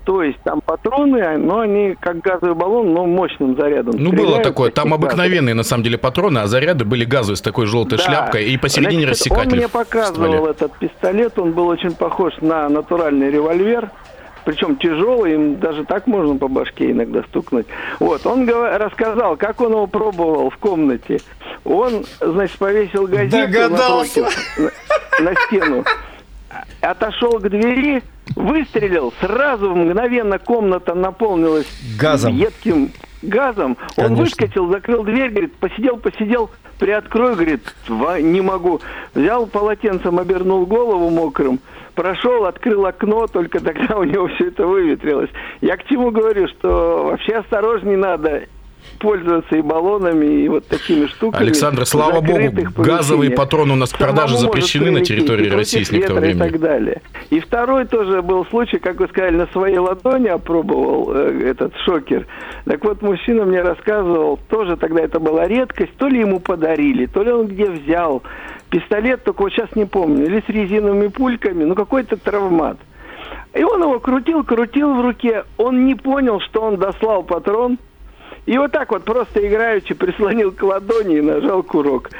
То 0.05 0.23
есть 0.23 0.39
там 0.45 0.61
патроны, 0.61 1.37
но 1.37 1.59
они 1.61 1.97
как 1.99 2.21
газовый 2.21 2.55
баллон, 2.55 2.95
но 2.95 3.07
мощным 3.07 3.57
зарядом. 3.57 3.97
Ну, 3.99 4.13
было 4.13 4.41
такое. 4.41 4.71
Там 4.71 4.95
обыкновенные, 4.95 5.53
на 5.57 5.65
самом 5.65 5.83
деле, 5.83 5.99
патроны, 5.99 6.39
а 6.39 6.47
заряды 6.47 6.85
были 6.85 7.05
газовые 7.05 7.37
с 7.37 7.41
такой 7.41 7.67
желтой 7.67 7.99
Да. 7.99 8.05
шляпкой 8.05 8.45
и 8.45 8.57
посередине 8.57 9.03
Значит, 9.03 9.11
рассекатель. 9.11 9.51
Он 9.51 9.57
мне 9.59 9.69
показывал 9.69 10.33
стволе. 10.33 10.51
этот 10.53 10.73
пистолет, 10.79 11.37
он 11.41 11.51
был 11.53 11.67
очень 11.67 11.93
похож 11.93 12.35
на 12.41 12.69
натуральный 12.69 13.33
револьвер, 13.33 13.91
причем 14.47 14.77
тяжелый, 14.77 15.35
им 15.35 15.59
даже 15.59 15.85
так 15.85 16.07
можно 16.07 16.37
по 16.37 16.47
башке 16.47 16.93
иногда 16.93 17.25
стукнуть. 17.25 17.67
Вот, 17.99 18.25
он 18.25 18.49
рассказал, 18.49 19.37
как 19.37 19.61
он 19.61 19.73
его 19.73 19.89
пробовал 19.89 20.51
в 20.51 20.57
комнате. 20.57 21.21
Он, 21.65 22.07
значит, 22.21 22.57
повесил 22.57 23.09
газету 23.09 23.53
Догадался. 23.53 24.21
напротив, 24.21 24.73
на, 25.19 25.31
на 25.31 25.35
стену, 25.35 25.85
отошел 26.81 27.41
к 27.41 27.49
двери, 27.49 28.05
выстрелил, 28.37 29.13
сразу 29.21 29.75
мгновенно 29.75 30.39
комната 30.39 30.95
наполнилась 30.95 31.67
Газом. 31.99 32.33
едким 32.37 32.93
газом. 33.29 33.77
Он 33.97 34.05
Конечно. 34.05 34.25
выскочил, 34.25 34.71
закрыл 34.71 35.05
дверь, 35.05 35.31
говорит, 35.31 35.55
посидел, 35.57 35.97
посидел, 35.99 36.51
приоткрой, 36.79 37.35
говорит, 37.35 37.75
«Ва- 37.89 38.21
не 38.21 38.41
могу. 38.41 38.81
Взял 39.15 39.47
полотенцем, 39.47 40.19
обернул 40.19 40.67
голову 40.67 41.09
мокрым, 41.11 41.59
прошел, 41.95 42.45
открыл 42.45 42.87
окно, 42.87 43.27
только 43.27 43.61
тогда 43.61 43.97
у 43.99 44.05
него 44.05 44.29
все 44.29 44.49
это 44.49 44.67
выветрилось. 44.67 45.31
Я 45.61 45.77
к 45.77 45.85
чему 45.87 46.11
говорю, 46.11 46.49
что 46.49 47.05
вообще 47.11 47.37
осторожней 47.37 47.97
надо 47.97 48.43
пользоваться 48.99 49.57
и 49.57 49.63
баллонами, 49.63 50.45
и 50.45 50.49
вот 50.49 50.67
такими 50.67 51.07
штуками. 51.07 51.43
Александр, 51.43 51.87
слава 51.87 52.21
богу, 52.21 52.51
газовые 52.77 53.31
патроны 53.31 53.75
у 53.75 53.77
нас 53.77 53.93
к 53.93 53.99
продаже 53.99 54.37
запрещены 54.37 54.91
на 54.91 55.05
территории 55.05 55.49
России 55.49 55.83
с 55.83 55.91
некоторого 55.91 56.25
ветра 56.25 56.31
и 56.31 56.35
времени. 56.35 56.53
так 56.53 56.61
далее. 56.61 57.03
И 57.31 57.41
второй 57.41 57.87
тоже 57.87 58.23
был 58.23 58.45
случай, 58.47 58.79
как 58.79 59.01
вы 59.01 59.09
сказали, 59.09 59.37
на 59.37 59.47
своей 59.49 59.79
ладони 59.79 60.29
опробовал 60.29 61.13
э, 61.15 61.51
этот 61.51 61.75
шокер. 61.85 62.27
Так 62.65 62.85
вот, 62.85 63.03
мужчина 63.03 63.45
мне 63.45 63.63
рассказывал, 63.63 64.39
тоже 64.49 64.77
тогда 64.77 65.03
это 65.03 65.21
была 65.21 65.47
редкость, 65.47 65.97
то 65.97 66.09
ли 66.09 66.21
ему 66.21 66.41
подарили, 66.41 67.07
то 67.07 67.23
ли 67.23 67.31
он 67.31 67.47
где 67.47 67.71
взял. 67.71 68.23
Пистолет, 68.71 69.23
только 69.25 69.43
вот 69.43 69.53
сейчас 69.53 69.75
не 69.77 69.85
помню, 69.85 70.27
или 70.27 70.43
с 70.45 70.49
резиновыми 70.49 71.09
пульками, 71.09 71.65
ну 71.65 71.75
какой-то 71.75 72.17
травмат. 72.17 72.79
И 73.55 73.63
он 73.63 73.83
его 73.83 73.99
крутил, 74.01 74.45
крутил 74.45 74.95
в 74.95 75.01
руке, 75.01 75.45
он 75.57 75.87
не 75.87 75.95
понял, 75.95 76.41
что 76.41 76.61
он 76.63 76.77
дослал 76.77 77.23
патрон, 77.23 77.79
и 78.47 78.57
вот 78.59 78.73
так 78.73 78.91
вот 78.93 79.05
просто 79.05 79.47
играючи 79.47 79.95
прислонил 79.95 80.53
к 80.53 80.63
ладони 80.63 81.19
и 81.19 81.21
нажал 81.21 81.63
курок. 81.63 82.11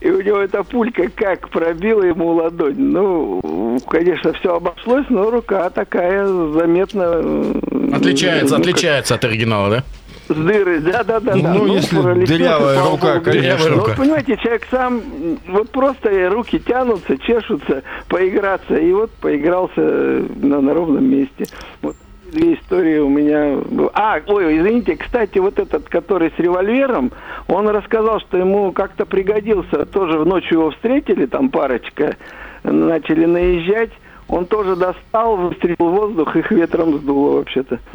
И 0.00 0.10
у 0.10 0.20
него 0.20 0.38
эта 0.38 0.62
пулька 0.62 1.08
как 1.14 1.48
пробила 1.48 2.02
ему 2.02 2.34
ладонь. 2.34 2.76
Ну, 2.78 3.80
конечно, 3.88 4.32
все 4.34 4.56
обошлось, 4.56 5.06
но 5.08 5.30
рука 5.30 5.70
такая 5.70 6.26
заметно... 6.26 7.54
Отличается, 7.92 8.56
ну, 8.56 8.60
отличается 8.60 9.14
от 9.14 9.24
оригинала, 9.24 9.70
да? 9.70 9.84
как 10.28 10.28
С 10.28 10.34
дырой, 10.34 10.80
да-да-да. 10.80 11.34
да. 11.34 11.54
Ну, 11.54 11.66
если 11.66 12.24
дырявая 12.24 12.82
рука, 12.82 13.14
богу, 13.14 13.24
конечно. 13.24 13.70
Рука. 13.70 13.88
вот, 13.88 13.96
понимаете, 13.96 14.36
человек 14.36 14.66
сам, 14.70 15.02
вот 15.48 15.70
просто 15.70 16.30
руки 16.30 16.58
тянутся, 16.58 17.18
чешутся, 17.18 17.82
поиграться, 18.08 18.76
и 18.76 18.92
вот 18.92 19.10
поигрался 19.10 19.80
на, 19.80 20.60
на 20.60 20.74
ровном 20.74 21.04
месте. 21.04 21.46
Вот 21.82 21.96
две 22.34 22.54
истории 22.54 22.98
у 22.98 23.08
меня... 23.08 23.60
А, 23.94 24.20
ой, 24.26 24.58
извините, 24.58 24.96
кстати, 24.96 25.38
вот 25.38 25.58
этот, 25.58 25.88
который 25.88 26.30
с 26.36 26.38
револьвером, 26.38 27.12
он 27.48 27.68
рассказал, 27.68 28.20
что 28.20 28.36
ему 28.36 28.72
как-то 28.72 29.06
пригодился, 29.06 29.86
тоже 29.86 30.18
в 30.18 30.26
ночью 30.26 30.58
его 30.58 30.70
встретили, 30.72 31.26
там 31.26 31.48
парочка, 31.48 32.16
начали 32.62 33.24
наезжать, 33.24 33.90
он 34.28 34.46
тоже 34.46 34.74
достал, 34.74 35.36
выстрелил 35.36 35.90
воздух, 35.90 36.34
их 36.36 36.50
ветром 36.50 36.98
сдуло 36.98 37.36
вообще-то. 37.38 37.78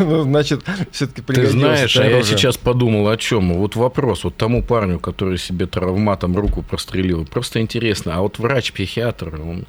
Ну, 0.00 0.22
Значит, 0.22 0.62
все-таки 0.90 1.22
Ты 1.22 1.46
знаешь, 1.46 1.96
а 1.96 2.04
я 2.04 2.22
сейчас 2.22 2.56
подумал 2.56 3.08
о 3.08 3.16
чем. 3.16 3.54
Вот 3.54 3.76
вопрос 3.76 4.24
вот 4.24 4.36
тому 4.36 4.62
парню, 4.62 4.98
который 4.98 5.38
себе 5.38 5.66
травматом 5.66 6.36
руку 6.36 6.62
прострелил. 6.62 7.24
Просто 7.24 7.60
интересно, 7.60 8.16
а 8.16 8.20
вот 8.20 8.38
врач-психиатр, 8.38 9.40
он, 9.40 9.66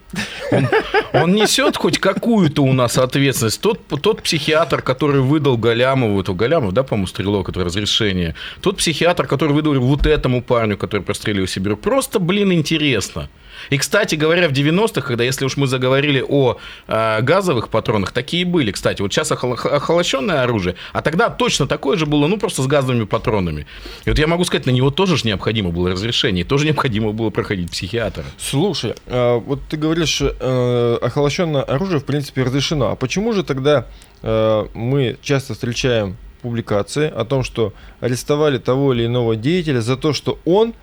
он, 0.51 0.67
он 1.13 1.33
несет 1.33 1.77
хоть 1.77 1.97
какую-то 1.97 2.63
у 2.63 2.73
нас 2.73 2.97
ответственность? 2.97 3.61
Тот, 3.61 3.79
тот 4.01 4.21
психиатр, 4.21 4.81
который 4.81 5.21
выдал 5.21 5.57
Галямову, 5.57 6.21
это 6.21 6.33
Галямов, 6.33 6.73
да, 6.73 6.83
по-моему, 6.83 7.07
стрелок, 7.07 7.49
это 7.49 7.63
разрешение. 7.63 8.35
Тот 8.61 8.77
психиатр, 8.77 9.27
который 9.27 9.53
выдал 9.53 9.79
вот 9.79 10.05
этому 10.05 10.41
парню, 10.41 10.77
который 10.77 11.01
прострелил 11.01 11.47
себе 11.47 11.71
руку. 11.71 11.83
Просто, 11.83 12.19
блин, 12.19 12.51
интересно. 12.51 13.29
И, 13.69 13.77
кстати 13.77 14.15
говоря, 14.15 14.47
в 14.47 14.51
90-х, 14.51 15.01
когда, 15.01 15.23
если 15.23 15.45
уж 15.45 15.57
мы 15.57 15.67
заговорили 15.67 16.01
говорили 16.01 16.25
о 16.27 16.57
э, 16.87 17.21
газовых 17.21 17.69
патронах, 17.69 18.11
такие 18.11 18.45
были, 18.45 18.71
кстати. 18.71 19.01
Вот 19.01 19.13
сейчас 19.13 19.31
охол- 19.31 19.53
охолощенное 19.53 20.43
оружие, 20.43 20.75
а 20.93 21.01
тогда 21.01 21.29
точно 21.29 21.67
такое 21.67 21.97
же 21.97 22.05
было, 22.05 22.27
ну, 22.27 22.37
просто 22.37 22.61
с 22.61 22.67
газовыми 22.67 23.05
патронами. 23.05 23.65
И 24.05 24.09
вот 24.09 24.19
я 24.19 24.27
могу 24.27 24.43
сказать, 24.43 24.65
на 24.65 24.71
него 24.71 24.89
тоже 24.89 25.17
же 25.17 25.27
необходимо 25.27 25.69
было 25.71 25.91
разрешение, 25.91 26.43
тоже 26.43 26.65
необходимо 26.65 27.11
было 27.11 27.29
проходить 27.29 27.71
психиатра. 27.71 28.23
Слушай, 28.37 28.95
а 29.07 29.37
вот 29.37 29.59
ты 29.69 29.77
говоришь, 29.77 30.21
э, 30.21 30.97
охолощенное 31.01 31.63
оружие, 31.63 31.99
в 31.99 32.05
принципе, 32.05 32.43
разрешено. 32.43 32.91
А 32.91 32.95
почему 32.95 33.33
же 33.33 33.43
тогда 33.43 33.85
э, 34.23 34.67
мы 34.73 35.17
часто 35.21 35.53
встречаем 35.53 36.17
публикации 36.41 37.11
о 37.15 37.25
том, 37.25 37.43
что 37.43 37.73
арестовали 37.99 38.57
того 38.57 38.93
или 38.93 39.05
иного 39.05 39.35
деятеля 39.35 39.81
за 39.81 39.95
то, 39.95 40.13
что 40.13 40.39
он 40.45 40.73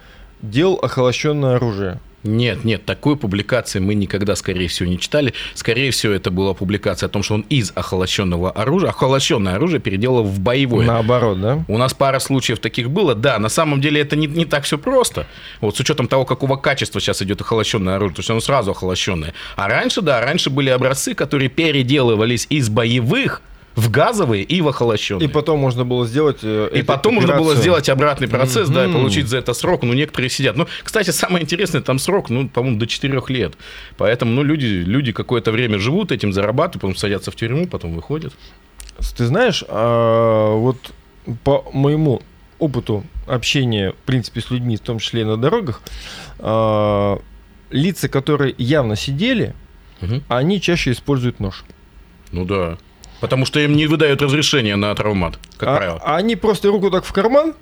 делал 0.42 0.78
охолощенное 0.82 1.56
оружие? 1.56 1.98
Нет, 2.24 2.64
нет, 2.64 2.84
такой 2.84 3.16
публикации 3.16 3.78
мы 3.78 3.94
никогда, 3.94 4.34
скорее 4.34 4.66
всего, 4.68 4.88
не 4.88 4.98
читали. 4.98 5.34
Скорее 5.54 5.92
всего, 5.92 6.12
это 6.12 6.30
была 6.30 6.52
публикация 6.52 7.06
о 7.06 7.10
том, 7.10 7.22
что 7.22 7.34
он 7.34 7.42
из 7.48 7.72
охолощенного 7.74 8.50
оружия, 8.50 8.90
охолощенное 8.90 9.54
оружие 9.54 9.80
переделал 9.80 10.24
в 10.24 10.40
боевое. 10.40 10.86
Наоборот, 10.86 11.40
да? 11.40 11.64
У 11.68 11.78
нас 11.78 11.94
пара 11.94 12.18
случаев 12.18 12.58
таких 12.58 12.90
было. 12.90 13.14
Да, 13.14 13.38
на 13.38 13.48
самом 13.48 13.80
деле 13.80 14.00
это 14.00 14.16
не, 14.16 14.26
не 14.26 14.44
так 14.44 14.64
все 14.64 14.78
просто. 14.78 15.26
Вот 15.60 15.76
с 15.76 15.80
учетом 15.80 16.08
того, 16.08 16.24
какого 16.24 16.56
качества 16.56 17.00
сейчас 17.00 17.22
идет 17.22 17.40
охолощенное 17.40 17.96
оружие, 17.96 18.16
то 18.16 18.20
есть 18.20 18.30
оно 18.30 18.40
сразу 18.40 18.72
охолощенное. 18.72 19.32
А 19.56 19.68
раньше, 19.68 20.02
да, 20.02 20.20
раньше 20.20 20.50
были 20.50 20.70
образцы, 20.70 21.14
которые 21.14 21.48
переделывались 21.48 22.46
из 22.50 22.68
боевых 22.68 23.42
в 23.78 23.90
газовые 23.90 24.42
и 24.42 24.60
в 24.60 24.68
охолощенные. 24.68 25.28
И 25.28 25.32
потом 25.32 25.60
можно 25.60 25.84
было 25.84 26.06
сделать... 26.06 26.38
э, 26.42 26.70
И 26.74 26.82
потом 26.82 27.14
можно 27.14 27.36
было 27.36 27.54
сделать 27.54 27.88
обратный 27.88 28.26
процесс, 28.28 28.68
да, 28.68 28.86
и 28.86 28.92
получить 28.92 29.28
за 29.28 29.38
это 29.38 29.54
срок. 29.54 29.82
Ну, 29.84 29.92
некоторые 29.94 30.30
сидят. 30.30 30.56
Ну, 30.56 30.66
кстати, 30.82 31.10
самое 31.10 31.44
интересное, 31.44 31.80
там 31.80 31.98
срок, 31.98 32.28
ну, 32.30 32.48
по-моему, 32.48 32.78
до 32.78 32.86
4 32.86 33.22
лет. 33.28 33.54
Поэтому, 33.96 34.32
ну, 34.32 34.42
люди, 34.42 34.66
люди 34.66 35.12
какое-то 35.12 35.52
время 35.52 35.78
живут 35.78 36.10
этим, 36.12 36.32
зарабатывают, 36.32 36.82
потом 36.82 36.96
садятся 36.96 37.30
в 37.30 37.36
тюрьму, 37.36 37.66
потом 37.68 37.94
выходят. 37.94 38.32
Ты 39.16 39.26
знаешь, 39.26 39.62
а, 39.68 40.54
вот 40.56 40.76
по 41.44 41.64
моему 41.72 42.20
опыту 42.58 43.04
общения, 43.28 43.92
в 43.92 44.06
принципе, 44.06 44.40
с 44.40 44.50
людьми, 44.50 44.76
в 44.76 44.80
том 44.80 44.98
числе 44.98 45.20
и 45.20 45.24
на 45.24 45.36
дорогах, 45.36 45.82
а, 46.40 47.20
лица, 47.70 48.08
которые 48.08 48.54
явно 48.58 48.96
сидели, 48.96 49.54
Мгм. 50.00 50.22
они 50.28 50.60
чаще 50.60 50.90
используют 50.90 51.38
нож. 51.40 51.64
Ну 52.32 52.44
да. 52.44 52.76
Потому 53.20 53.44
что 53.46 53.60
им 53.60 53.76
не 53.76 53.86
выдают 53.86 54.22
разрешения 54.22 54.76
на 54.76 54.94
травмат, 54.94 55.38
как 55.56 55.68
а, 55.68 55.76
правило. 55.76 56.00
а 56.04 56.16
они 56.16 56.36
просто 56.36 56.68
руку 56.68 56.90
так 56.90 57.04
в 57.04 57.12
карман, 57.12 57.54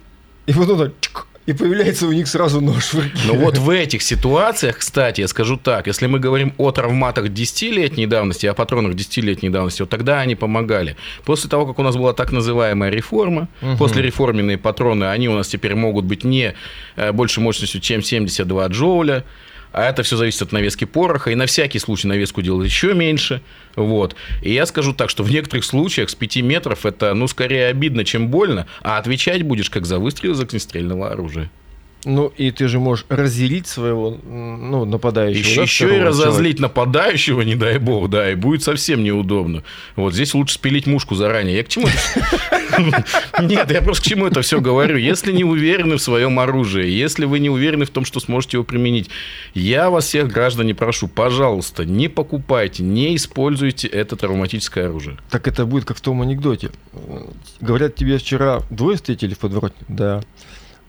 и 0.47 0.53
потом 0.53 0.79
так, 0.79 0.92
чик, 1.01 1.27
и 1.47 1.53
появляется 1.53 2.07
у 2.09 2.12
них 2.12 2.27
сразу 2.29 2.61
нож 2.61 2.92
в 2.92 2.95
руке. 2.95 3.11
Но 3.27 3.35
вот 3.35 3.57
в 3.57 3.71
этих 3.71 4.03
ситуациях, 4.03 4.79
кстати, 4.79 5.21
я 5.21 5.29
скажу 5.29 5.57
так, 5.57 5.87
если 5.87 6.07
мы 6.09 6.19
говорим 6.19 6.53
о 6.59 6.73
травматах 6.73 7.27
10-летней 7.27 8.07
давности, 8.07 8.47
о 8.47 8.55
патронах 8.55 8.95
10-летней 8.95 9.49
давности, 9.51 9.83
вот 9.83 9.90
тогда 9.90 10.21
они 10.21 10.35
помогали. 10.35 10.97
После 11.25 11.49
того, 11.49 11.64
как 11.66 11.79
у 11.79 11.83
нас 11.83 11.97
была 11.97 12.12
так 12.12 12.33
называемая 12.33 12.90
реформа, 12.90 13.49
Мгм. 13.61 13.77
после 13.79 14.03
реформенные 14.03 14.59
патроны, 14.59 15.05
они 15.05 15.29
у 15.29 15.35
нас 15.35 15.49
теперь 15.49 15.75
могут 15.77 16.05
быть 16.05 16.25
не 16.25 16.55
э, 16.97 17.12
больше 17.12 17.40
мощностью, 17.40 17.81
чем 17.81 18.03
72 18.03 18.66
джоуля, 18.66 19.25
а 19.76 19.90
это 19.90 20.02
все 20.02 20.16
зависит 20.16 20.40
от 20.40 20.52
навески 20.52 20.86
пороха, 20.86 21.30
и 21.30 21.34
на 21.34 21.44
всякий 21.44 21.78
случай 21.78 22.08
навеску 22.08 22.40
делают 22.40 22.66
еще 22.66 22.94
меньше. 22.94 23.42
Вот. 23.74 24.16
И 24.40 24.50
я 24.50 24.64
скажу 24.64 24.94
так, 24.94 25.10
что 25.10 25.22
в 25.22 25.30
некоторых 25.30 25.66
случаях 25.66 26.08
с 26.08 26.14
5 26.14 26.36
метров 26.36 26.86
это, 26.86 27.12
ну, 27.12 27.28
скорее 27.28 27.66
обидно, 27.66 28.02
чем 28.02 28.28
больно, 28.28 28.66
а 28.80 28.96
отвечать 28.96 29.42
будешь 29.42 29.68
как 29.68 29.84
за 29.84 29.98
выстрел 29.98 30.32
из 30.32 30.40
огнестрельного 30.40 31.10
оружия. 31.10 31.50
Ну, 32.07 32.33
и 32.37 32.53
ты 32.53 32.69
же 32.69 32.79
можешь 32.79 33.05
разделить 33.09 33.66
своего, 33.66 34.11
ну, 34.11 34.85
нападающего. 34.85 35.40
Еще, 35.40 35.57
да, 35.57 35.62
еще 35.62 35.97
и 35.97 36.01
разозлить 36.01 36.61
нападающего, 36.61 37.42
не 37.42 37.57
дай 37.57 37.79
бог, 37.79 38.09
да, 38.11 38.31
и 38.31 38.37
будет 38.37 38.62
совсем 38.62 39.03
неудобно. 39.03 39.64
Вот 39.97 40.14
здесь 40.14 40.33
лучше 40.33 40.55
спилить 40.55 40.87
мушку 40.87 41.16
заранее. 41.16 41.57
Я 41.57 41.64
к 41.64 41.69
чему? 41.69 41.88
Нет, 43.42 43.73
я 43.73 43.83
просто 43.83 44.05
к 44.05 44.07
чему 44.07 44.27
это 44.29 44.42
все 44.42 44.61
говорю. 44.61 44.97
Если 44.99 45.33
не 45.33 45.42
уверены 45.42 45.97
в 45.97 46.01
своем 46.01 46.38
оружии, 46.38 46.88
если 46.88 47.25
вы 47.25 47.40
не 47.40 47.51
уверены 47.51 47.87
в 47.87 47.90
том, 47.90 48.05
что 48.05 48.21
сможете 48.21 48.59
его 48.59 48.64
применить, 48.64 49.11
я 49.55 49.90
вас 49.90 50.05
всех, 50.05 50.29
граждане, 50.29 50.77
прошу, 50.77 51.09
пожалуйста, 51.09 51.85
не 51.85 52.07
покупайте, 52.07 52.85
не 52.85 53.16
используйте 53.16 53.88
это 53.88 54.14
травматическое 54.14 54.87
оружие. 54.87 55.16
Так 55.29 55.49
это 55.49 55.66
будет 55.66 55.87
как 55.87 55.97
в 55.97 56.01
том 56.01 56.23
анекдоте. 56.23 56.71
Говорят, 57.61 57.97
тебе 57.97 58.19
вчера 58.19 58.61
двое 58.71 58.95
встретили 58.95 59.35
в 59.35 59.38
подворотне? 59.40 59.85
Да. 59.88 60.23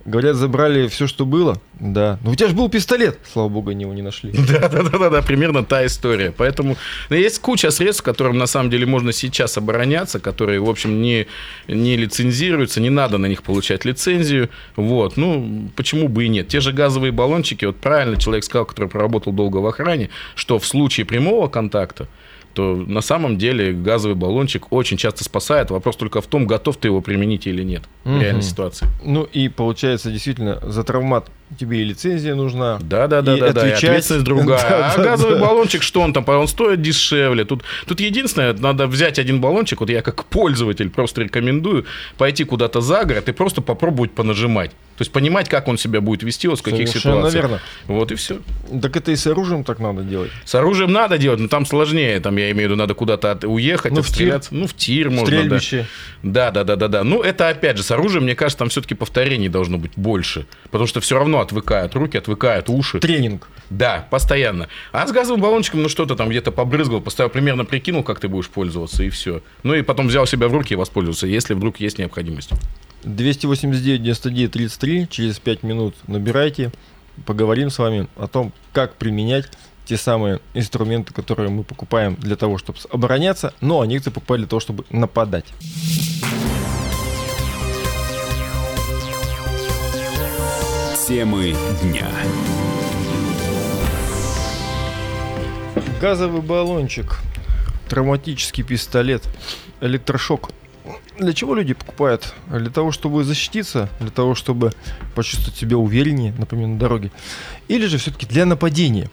Говорят, 0.07 0.37
забрали 0.37 0.87
все, 0.87 1.05
что 1.05 1.25
было? 1.25 1.61
Да. 1.81 2.17
Но 2.23 2.31
у 2.31 2.35
тебя 2.35 2.47
же 2.47 2.55
был 2.55 2.69
пистолет. 2.69 3.19
Слава 3.29 3.49
богу, 3.49 3.71
они 3.71 3.81
его 3.81 3.93
не 3.93 4.01
нашли. 4.01 4.31
Да, 4.47 4.69
да, 4.69 4.81
да, 4.83 4.97
да, 4.97 5.09
да, 5.09 5.21
примерно 5.21 5.65
та 5.65 5.85
история. 5.85 6.31
Поэтому 6.31 6.77
ну, 7.09 7.15
есть 7.17 7.39
куча 7.39 7.71
средств, 7.71 8.03
которым 8.03 8.37
на 8.37 8.45
самом 8.45 8.69
деле 8.69 8.85
можно 8.85 9.11
сейчас 9.11 9.57
обороняться, 9.57 10.21
которые, 10.21 10.61
в 10.61 10.69
общем, 10.69 11.01
не, 11.01 11.27
не 11.67 11.97
лицензируются, 11.97 12.79
не 12.79 12.89
надо 12.89 13.17
на 13.17 13.25
них 13.25 13.43
получать 13.43 13.83
лицензию. 13.83 14.49
Вот, 14.77 15.17
ну, 15.17 15.69
почему 15.75 16.07
бы 16.07 16.23
и 16.23 16.29
нет? 16.29 16.47
Те 16.47 16.61
же 16.61 16.71
газовые 16.71 17.11
баллончики, 17.11 17.65
вот 17.65 17.75
правильно 17.75 18.15
человек 18.17 18.45
сказал, 18.45 18.65
который 18.65 18.87
проработал 18.87 19.33
долго 19.33 19.57
в 19.57 19.67
охране, 19.67 20.09
что 20.35 20.57
в 20.57 20.65
случае 20.65 21.05
прямого 21.05 21.49
контакта, 21.49 22.07
то 22.53 22.75
на 22.75 23.01
самом 23.01 23.37
деле 23.37 23.73
газовый 23.73 24.15
баллончик 24.15 24.71
очень 24.71 24.97
часто 24.97 25.23
спасает. 25.23 25.69
Вопрос 25.71 25.95
только 25.95 26.21
в 26.21 26.27
том, 26.27 26.47
готов 26.47 26.77
ты 26.77 26.87
его 26.87 27.01
применить 27.01 27.47
или 27.47 27.63
нет 27.63 27.83
в 28.03 28.09
Мгм. 28.09 28.21
реальной 28.21 28.41
ситуации. 28.41 28.87
Ну 29.03 29.23
и 29.23 29.49
получается, 29.49 30.11
действительно, 30.11 30.59
за 30.63 30.83
травмат 30.83 31.29
тебе 31.59 31.81
и 31.81 31.83
лицензия 31.83 32.35
нужна. 32.35 32.77
Да, 32.81 33.07
да, 33.07 33.21
да, 33.21 33.35
И 33.37 33.39
да, 33.39 33.53
да. 33.53 33.67
И 33.69 33.71
ответственность 33.71 34.25
другая. 34.25 34.59
Да, 34.69 34.91
а 34.93 34.97
да, 34.97 35.03
газовый 35.03 35.35
да. 35.35 35.41
баллончик, 35.45 35.81
что 35.83 36.01
он 36.01 36.13
там? 36.13 36.23
Он 36.27 36.47
стоит 36.47 36.81
дешевле. 36.81 37.45
Тут, 37.45 37.63
тут 37.85 37.99
единственное, 37.99 38.53
надо 38.53 38.87
взять 38.87 39.19
один 39.19 39.39
баллончик. 39.39 39.79
Вот 39.79 39.89
я 39.89 40.01
как 40.01 40.25
пользователь 40.25 40.89
просто 40.89 41.21
рекомендую 41.21 41.85
пойти 42.17 42.43
куда-то 42.43 42.81
за 42.81 43.03
город 43.05 43.29
и 43.29 43.31
просто 43.31 43.61
попробовать 43.61 44.11
понажимать. 44.11 44.71
То 44.97 45.03
есть 45.03 45.11
понимать, 45.11 45.47
как 45.47 45.67
он 45.67 45.77
себя 45.77 46.01
будет 46.01 46.23
вести, 46.23 46.47
вот 46.47 46.59
в 46.59 46.63
каких 46.63 46.87
Совершенно 46.89 47.17
ситуациях. 47.29 47.43
верно. 47.43 47.61
Вот 47.85 48.11
и 48.11 48.15
все. 48.15 48.39
Так 48.81 48.97
это 48.97 49.11
и 49.11 49.15
с 49.15 49.27
оружием 49.27 49.63
так 49.63 49.77
надо 49.77 50.01
делать. 50.01 50.31
С 50.43 50.55
оружием 50.55 50.91
надо 50.91 51.19
делать, 51.19 51.39
но 51.39 51.47
там 51.47 51.67
сложнее. 51.67 52.19
Там, 52.19 52.35
я 52.37 52.49
имею 52.49 52.67
в 52.69 52.71
виду, 52.71 52.75
надо 52.75 52.95
куда-то 52.95 53.31
от- 53.31 53.43
уехать, 53.43 53.91
Ну, 53.91 54.01
в 54.01 54.05
тир. 54.07 54.09
отстреляться. 54.09 54.55
Ну, 54.55 54.65
в 54.65 54.73
тир 54.73 55.11
можно, 55.11 55.25
да. 55.25 55.59
Стрельбище. 55.59 55.85
Да, 56.23 56.49
да, 56.49 56.63
да, 56.63 56.75
да, 56.75 56.87
да. 56.87 57.03
Ну, 57.03 57.21
это 57.21 57.47
опять 57.49 57.77
же, 57.77 57.83
с 57.83 57.91
оружием, 57.91 58.23
мне 58.23 58.33
кажется, 58.33 58.57
там 58.57 58.69
все-таки 58.69 58.95
повторений 58.95 59.49
должно 59.49 59.77
быть 59.77 59.91
больше. 59.95 60.47
Потому 60.71 60.87
что 60.87 60.99
все 60.99 61.15
равно 61.19 61.36
отвыкают 61.39 61.95
руки, 61.95 62.17
отвыкают 62.17 62.69
уши. 62.69 62.99
Тренинг. 62.99 63.47
Да, 63.69 64.07
постоянно. 64.09 64.69
А 64.91 65.05
с 65.05 65.11
газовым 65.11 65.41
баллончиком, 65.41 65.83
ну 65.83 65.89
что-то 65.89 66.15
там 66.15 66.29
где-то 66.29 66.51
побрызгал, 66.51 67.01
поставил, 67.01 67.29
примерно 67.29 67.65
прикинул, 67.65 68.03
как 68.03 68.19
ты 68.19 68.27
будешь 68.27 68.49
пользоваться, 68.49 69.03
и 69.03 69.09
все. 69.09 69.41
Ну 69.63 69.73
и 69.73 69.81
потом 69.81 70.07
взял 70.07 70.25
себя 70.25 70.47
в 70.47 70.53
руки 70.53 70.73
и 70.73 70.77
воспользовался, 70.77 71.27
если 71.27 71.53
вдруг 71.53 71.79
есть 71.79 71.97
необходимость. 71.97 72.51
289 73.03 74.03
99 74.03 74.51
33 74.51 75.07
через 75.09 75.39
5 75.39 75.63
минут 75.63 75.95
набирайте. 76.07 76.71
Поговорим 77.25 77.69
с 77.69 77.79
вами 77.79 78.07
о 78.15 78.27
том, 78.27 78.53
как 78.73 78.95
применять 78.95 79.47
те 79.85 79.97
самые 79.97 80.39
инструменты, 80.53 81.13
которые 81.13 81.49
мы 81.49 81.63
покупаем 81.63 82.15
для 82.15 82.35
того, 82.35 82.57
чтобы 82.57 82.77
обороняться, 82.91 83.53
но 83.61 83.81
они 83.81 83.99
покупали 83.99 84.41
для 84.41 84.49
того, 84.49 84.59
чтобы 84.59 84.83
нападать. 84.89 85.45
Темы 91.07 91.55
дня. 91.81 92.05
Газовый 96.01 96.41
баллончик, 96.41 97.19
травматический 97.87 98.61
пистолет, 98.65 99.23
электрошок. 99.79 100.49
Для 101.17 101.31
чего 101.31 101.55
люди 101.55 101.73
покупают? 101.73 102.33
Для 102.47 102.69
того, 102.69 102.91
чтобы 102.91 103.23
защититься, 103.23 103.87
для 104.01 104.09
того, 104.09 104.35
чтобы 104.35 104.73
почувствовать 105.15 105.57
себя 105.57 105.77
увереннее, 105.77 106.33
например, 106.37 106.67
на 106.67 106.77
дороге. 106.77 107.13
Или 107.69 107.85
же 107.85 107.99
все-таки 107.99 108.25
для 108.25 108.45
нападения. 108.45 109.09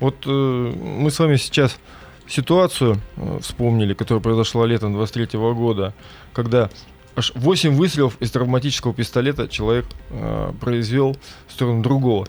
Вот 0.00 0.24
э, 0.26 0.28
мы 0.28 1.08
с 1.08 1.20
вами 1.20 1.36
сейчас 1.36 1.78
ситуацию 2.26 3.00
э, 3.16 3.38
вспомнили, 3.40 3.94
которая 3.94 4.20
произошла 4.20 4.66
летом 4.66 4.92
23 4.92 5.38
года, 5.38 5.94
когда 6.32 6.68
аж 7.16 7.32
8 7.34 7.74
выстрелов 7.74 8.16
из 8.20 8.30
травматического 8.30 8.94
пистолета 8.94 9.48
человек 9.48 9.86
э, 10.10 10.52
произвел 10.60 11.16
в 11.48 11.52
сторону 11.52 11.82
другого. 11.82 12.26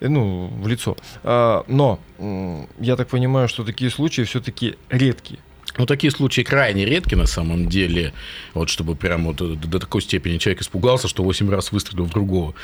Э, 0.00 0.08
Ну, 0.08 0.48
в 0.62 0.68
лицо. 0.68 0.96
А, 1.24 1.64
но 1.66 1.98
я 2.78 2.96
так 2.96 3.08
понимаю, 3.08 3.48
что 3.48 3.64
такие 3.64 3.90
случаи 3.90 4.22
все-таки 4.22 4.76
редкие. 4.90 5.40
Ну, 5.78 5.86
такие 5.86 6.10
случаи 6.10 6.42
крайне 6.42 6.84
редки 6.84 7.14
на 7.14 7.26
самом 7.26 7.68
деле. 7.68 8.12
Вот 8.54 8.68
чтобы 8.68 8.96
прям 8.96 9.26
вот 9.26 9.36
до, 9.36 9.54
до 9.54 9.78
такой 9.78 10.02
степени 10.02 10.38
человек 10.38 10.62
испугался, 10.62 11.08
что 11.08 11.22
8 11.22 11.48
раз 11.50 11.72
выстрелил 11.72 12.04
в 12.04 12.10
другого. 12.10 12.54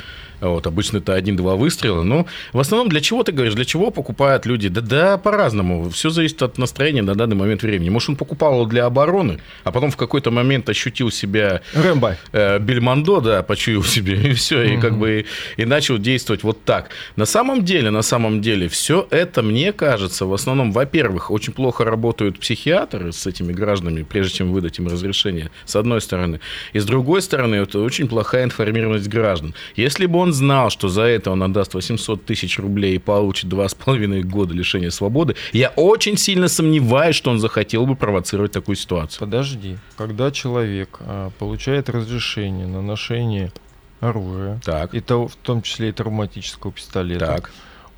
Вот, 0.41 0.67
обычно 0.67 0.97
это 0.97 1.13
один-два 1.13 1.55
выстрела. 1.55 2.03
Но 2.03 2.25
в 2.51 2.59
основном 2.59 2.89
для 2.89 3.01
чего 3.01 3.23
ты 3.23 3.31
говоришь, 3.31 3.55
для 3.55 3.65
чего 3.65 3.89
покупают 3.89 4.45
люди? 4.45 4.67
Да, 4.67 4.81
да, 4.81 5.17
по-разному. 5.17 5.89
Все 5.89 6.09
зависит 6.09 6.41
от 6.41 6.57
настроения 6.57 7.01
на 7.01 7.15
данный 7.15 7.35
момент 7.35 7.63
времени. 7.63 7.89
Может, 7.89 8.09
он 8.09 8.15
покупал 8.17 8.55
его 8.55 8.65
для 8.65 8.85
обороны, 8.85 9.39
а 9.63 9.71
потом 9.71 9.91
в 9.91 9.97
какой-то 9.97 10.31
момент 10.31 10.69
ощутил 10.69 11.09
себя... 11.09 11.61
Рэмбо. 11.73 12.17
Э, 12.33 12.59
Бельмондо, 12.59 13.21
да, 13.21 13.43
почуял 13.43 13.83
себе, 13.83 14.15
и 14.31 14.33
все, 14.33 14.61
и 14.63 14.77
как 14.77 14.97
бы 14.97 15.25
и 15.57 15.65
начал 15.65 15.97
действовать 15.97 16.43
вот 16.43 16.63
так. 16.63 16.89
На 17.15 17.25
самом 17.25 17.63
деле, 17.63 17.91
на 17.91 18.01
самом 18.01 18.41
деле, 18.41 18.67
все 18.67 19.07
это, 19.09 19.41
мне 19.41 19.71
кажется, 19.71 20.25
в 20.25 20.33
основном, 20.33 20.71
во-первых, 20.71 21.31
очень 21.31 21.53
плохо 21.53 21.85
работают 21.85 22.39
психиатры 22.39 23.04
с 23.11 23.27
этими 23.27 23.53
гражданами, 23.53 24.03
прежде 24.03 24.37
чем 24.37 24.51
выдать 24.51 24.79
им 24.79 24.87
разрешение, 24.87 25.51
с 25.65 25.75
одной 25.75 26.01
стороны. 26.01 26.39
И 26.73 26.79
с 26.79 26.85
другой 26.85 27.21
стороны, 27.21 27.55
это 27.55 27.79
очень 27.79 28.07
плохая 28.07 28.43
информированность 28.43 29.07
граждан. 29.07 29.53
Если 29.75 30.05
бы 30.05 30.19
он 30.19 30.33
знал, 30.33 30.69
что 30.69 30.87
за 30.87 31.03
это 31.03 31.31
он 31.31 31.43
отдаст 31.43 31.73
800 31.73 32.25
тысяч 32.25 32.59
рублей 32.59 32.95
и 32.95 32.99
получит 32.99 33.51
2,5 33.51 34.21
года 34.23 34.53
лишения 34.53 34.89
свободы, 34.89 35.35
я 35.53 35.69
очень 35.75 36.17
сильно 36.17 36.47
сомневаюсь, 36.47 37.15
что 37.15 37.31
он 37.31 37.39
захотел 37.39 37.85
бы 37.85 37.95
провоцировать 37.95 38.51
такую 38.51 38.75
ситуацию. 38.75 39.19
Подожди. 39.19 39.77
Когда 39.97 40.31
человек 40.31 40.97
а, 40.99 41.31
получает 41.39 41.89
разрешение 41.89 42.67
на 42.67 42.81
ношение 42.81 43.51
оружия, 43.99 44.59
Так, 44.63 44.93
и 44.93 44.99
то, 44.99 45.27
в 45.27 45.35
том 45.35 45.61
числе 45.61 45.89
и 45.89 45.91
травматического 45.91 46.71
пистолета, 46.71 47.25
так. 47.25 47.51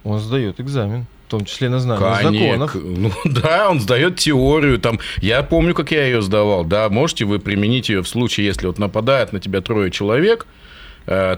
он 0.03 0.19
сдает 0.19 0.59
экзамен, 0.59 1.05
в 1.27 1.29
том 1.29 1.43
числе 1.43 1.67
на 1.67 1.79
знание 1.79 2.15
Конечно. 2.23 2.67
законов. 2.67 2.75
Ну 2.75 3.11
да, 3.25 3.69
он 3.69 3.81
сдает 3.81 4.15
теорию. 4.15 4.79
Там, 4.79 4.99
я 5.17 5.43
помню, 5.43 5.73
как 5.73 5.91
я 5.91 6.05
ее 6.05 6.21
сдавал. 6.21 6.63
Да, 6.63 6.87
можете 6.87 7.25
вы 7.25 7.39
применить 7.39 7.89
ее 7.89 8.01
в 8.01 8.07
случае, 8.07 8.45
если 8.45 8.65
вот 8.65 8.79
нападает 8.79 9.33
на 9.33 9.41
тебя 9.41 9.59
трое 9.59 9.91
человек, 9.91 10.47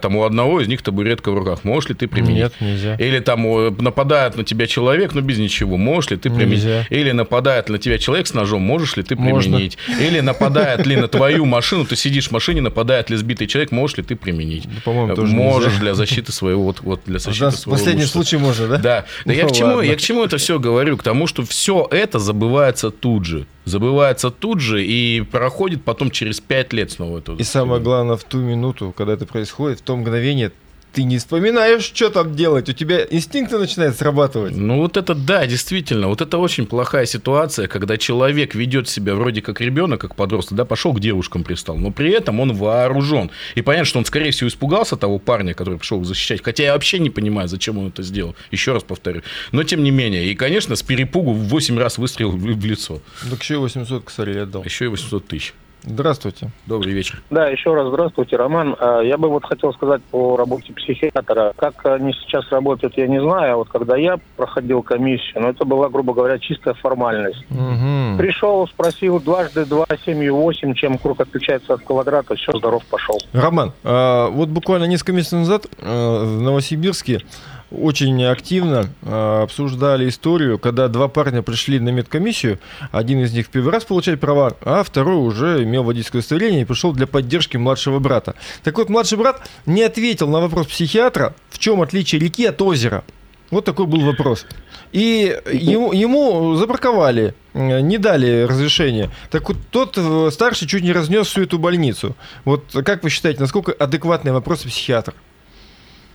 там 0.02 0.16
у 0.16 0.24
одного 0.24 0.62
из 0.62 0.68
них 0.68 0.82
табуретка 0.82 1.32
в 1.32 1.38
руках. 1.38 1.64
Можешь 1.64 1.90
ли 1.90 1.96
ты 1.96 2.08
применить? 2.08 2.38
Нет, 2.44 2.54
нельзя. 2.60 2.96
Или 2.96 3.20
там 3.20 3.46
э, 3.46 3.72
нападает 3.80 4.36
на 4.36 4.44
тебя 4.44 4.66
человек, 4.68 5.14
но 5.14 5.22
без 5.22 5.38
ничего. 5.38 5.78
Можешь 5.78 6.12
ли 6.12 6.18
ты 6.18 6.30
применить? 6.30 6.64
Нельзя. 6.64 6.86
Или 6.90 7.12
нападает 7.12 7.70
на 7.70 7.78
тебя 7.78 7.98
человек 7.98 8.28
с 8.28 8.34
ножом, 8.34 8.62
можешь 8.62 8.98
ли 8.98 9.04
ты 9.04 9.16
Можно. 9.16 9.58
применить? 9.58 9.78
Или 10.00 10.20
нападает 10.22 10.86
ли 10.88 10.96
на 10.96 11.08
твою 11.08 11.46
машину, 11.46 11.86
ты 11.86 11.96
сидишь 11.96 12.30
в 12.30 12.32
машине, 12.32 12.62
нападает 12.62 13.10
ли 13.10 13.18
сбитый 13.18 13.48
человек, 13.48 13.72
можешь 13.72 13.98
ли 13.98 14.04
ты 14.04 14.16
применить? 14.16 14.64
Да, 14.66 14.82
по-моему, 14.84 15.16
тоже 15.16 15.34
Можешь 15.34 15.68
нельзя. 15.74 15.80
для 15.82 15.94
защиты 15.94 16.32
своего, 16.32 16.64
вот, 16.64 16.82
вот 16.82 17.02
для 17.06 17.16
Да, 17.16 17.20
защиты 17.20 17.50
в 17.50 17.56
своего 17.56 17.76
последнем 17.78 18.00
имущества. 18.00 18.20
случае 18.24 18.40
можно, 18.42 18.68
да? 18.68 18.78
Да, 18.78 19.06
да 19.26 19.34
я, 19.34 19.44
Ну 19.44 19.50
к 19.50 19.52
чему, 19.54 19.82
я 19.82 19.96
к 19.96 20.00
чему 20.02 20.24
это 20.24 20.38
все 20.38 20.60
говорю? 20.60 20.98
К 20.98 21.04
тому, 21.04 21.28
что 21.28 21.44
все 21.46 21.88
это 21.92 22.18
забывается 22.20 22.90
тут 22.92 23.26
же. 23.26 23.46
Забывается 23.70 24.32
тут 24.32 24.60
же 24.60 24.84
и 24.84 25.22
проходит 25.22 25.84
потом 25.84 26.10
через 26.10 26.40
пять 26.40 26.74
лет 26.74 26.92
снова. 26.92 27.20
Это 27.20 27.34
И 27.34 27.44
самое 27.44 27.80
главное, 27.80 28.18
в 28.18 28.24
ту 28.24 28.40
минуту, 28.40 28.94
когда 28.98 29.14
это 29.14 29.28
происходит, 29.28 29.80
в 29.80 29.84
то 29.84 29.96
мгновение 29.96 30.52
ты 30.94 31.04
не 31.04 31.18
вспоминаешь, 31.18 31.84
что 31.84 32.10
там 32.10 32.36
делать. 32.36 32.68
У 32.70 32.74
тебя 32.74 33.06
инстинкты 33.10 33.58
начинают 33.58 33.96
срабатывать. 33.96 34.56
Ну 34.56 34.78
вот 34.78 34.98
это 34.98 35.14
да, 35.14 35.46
действительно, 35.46 36.08
вот 36.08 36.22
это 36.22 36.38
очень 36.38 36.66
плохая 36.66 37.06
ситуация, 37.06 37.68
когда 37.68 37.98
человек 37.98 38.56
ведет 38.56 38.90
себя 38.90 39.16
вроде 39.16 39.42
как 39.42 39.62
ребенок, 39.62 40.02
как 40.02 40.16
подросток, 40.16 40.58
да, 40.58 40.66
пошел 40.66 40.94
к 40.94 41.00
девушкам 41.00 41.44
пристал, 41.44 41.78
но 41.78 41.92
при 41.92 42.12
этом 42.12 42.40
он 42.40 42.54
вооружен. 42.54 43.30
И 43.56 43.62
понятно, 43.62 43.86
что 43.86 44.00
он, 44.00 44.06
скорее 44.06 44.32
всего, 44.32 44.48
испугался 44.48 44.98
того 44.98 45.20
парня, 45.20 45.54
который 45.54 45.78
пришел 45.78 46.04
защищать, 46.04 46.44
хотя 46.44 46.64
я 46.64 46.74
вообще 46.74 47.00
не 47.00 47.10
понимаю, 47.10 47.48
зачем 47.48 47.78
он 47.78 47.88
это 47.88 48.04
сделал, 48.04 48.36
еще 48.52 48.74
раз 48.74 48.84
повторю. 48.84 49.22
Но 49.52 49.64
тем 49.64 49.84
не 49.84 49.92
менее, 49.92 50.26
и, 50.26 50.36
конечно, 50.36 50.76
с 50.76 50.82
перепугу 50.84 51.34
в 51.34 51.48
8 51.50 51.78
раз 51.78 51.98
выстрелил 51.98 52.32
в, 52.32 52.66
лицо, 52.66 53.02
Так 53.30 53.42
еще 53.42 53.58
800 53.58 54.04
косарей 54.04 54.44
отдал. 54.44 54.64
еще 54.64 54.86
и 54.86 54.88
800 54.88 55.28
тысяч. 55.28 55.54
Здравствуйте. 55.84 56.50
Добрый 56.66 56.94
вечер. 56.94 57.22
Да, 57.30 57.48
еще 57.48 57.74
раз 57.74 57.88
здравствуйте, 57.88 58.36
Роман. 58.36 58.76
А, 58.80 59.00
Я 59.02 59.18
бы 59.18 59.30
вот 59.30 59.46
хотел 59.46 59.74
сказать 59.74 60.02
по 60.12 60.36
работе 60.36 60.74
психиатра. 60.74 61.54
Как 61.56 61.86
они 61.86 62.14
сейчас 62.14 62.50
работают, 62.52 62.98
я 62.98 63.08
не 63.08 63.22
знаю. 63.22 63.54
А 63.54 63.56
вот 63.58 63.70
когда 63.70 63.96
я 63.96 64.18
проходил 64.36 64.82
комиссию, 64.84 65.42
ну, 65.42 65.50
это 65.50 65.66
была, 65.66 65.90
грубо 65.90 66.14
говоря, 66.14 66.38
чистая 66.38 66.74
формальность. 66.74 67.46
Мгм. 67.50 68.18
Пришел, 68.18 68.68
спросил 68.68 69.20
дважды 69.20 69.66
два, 69.66 69.86
семью 70.06 70.36
восемь, 70.36 70.74
чем 70.74 70.98
круг 70.98 71.22
отличается 71.22 71.74
от 71.76 71.82
квадрата, 71.82 72.36
все, 72.36 72.52
здоров, 72.58 72.84
пошел. 72.86 73.18
Роман, 73.34 73.72
а, 73.84 74.30
вот 74.30 74.50
буквально 74.50 74.86
несколько 74.86 75.14
месяцев 75.14 75.40
назад 75.40 75.68
в 75.78 76.42
Новосибирске 76.42 77.22
очень 77.72 78.24
активно 78.26 78.88
а, 79.04 79.44
обсуждали 79.44 80.10
историю, 80.10 80.60
когда 80.60 80.88
два 80.88 81.08
парня 81.08 81.42
пришли 81.42 81.80
на 81.80 81.90
медкомиссию, 81.90 82.60
один 82.92 83.20
из 83.24 83.34
них 83.34 83.48
в 83.48 83.50
первый 83.50 83.72
раз 83.72 83.86
получает 83.86 84.20
права, 84.20 84.54
а 84.62 84.84
второй 84.84 85.18
уже 85.18 85.64
имел 85.64 85.84
водительское 85.84 86.20
удостоверение 86.20 86.62
и 86.62 86.66
пришел 86.66 86.94
для 86.94 87.08
поддержки 87.08 87.58
младшего 87.58 88.00
брата. 88.00 88.36
Так 88.64 88.78
вот, 88.78 88.90
младший 88.90 89.18
брат 89.18 89.48
не 89.66 89.84
ответил 89.84 90.28
на 90.28 90.40
вопрос 90.40 90.68
психиатра, 90.68 91.36
в 91.50 91.60
чем 91.60 91.82
отличие 91.82 92.20
реки 92.20 92.46
от 92.46 92.62
озера. 92.62 93.04
Вот 93.52 93.66
такой 93.66 93.88
был 93.88 94.02
вопрос. 94.02 94.46
И 94.92 95.36
ему, 95.52 95.92
ему 95.92 96.56
забраковали, 96.56 97.34
не 97.54 97.98
дали 97.98 98.44
разрешения. 98.44 99.10
Так 99.32 99.48
вот, 99.50 99.58
тот 99.72 99.94
э, 99.98 100.30
старший 100.32 100.68
чуть 100.68 100.84
не 100.84 100.92
разнес 100.92 101.28
всю 101.28 101.44
эту 101.44 101.58
больницу. 101.58 102.16
Вот 102.46 102.66
как 102.86 103.04
вы 103.04 103.10
считаете, 103.10 103.40
насколько 103.40 103.72
адекватный 103.72 104.32
вопрос 104.32 104.60
психиатр? 104.60 105.14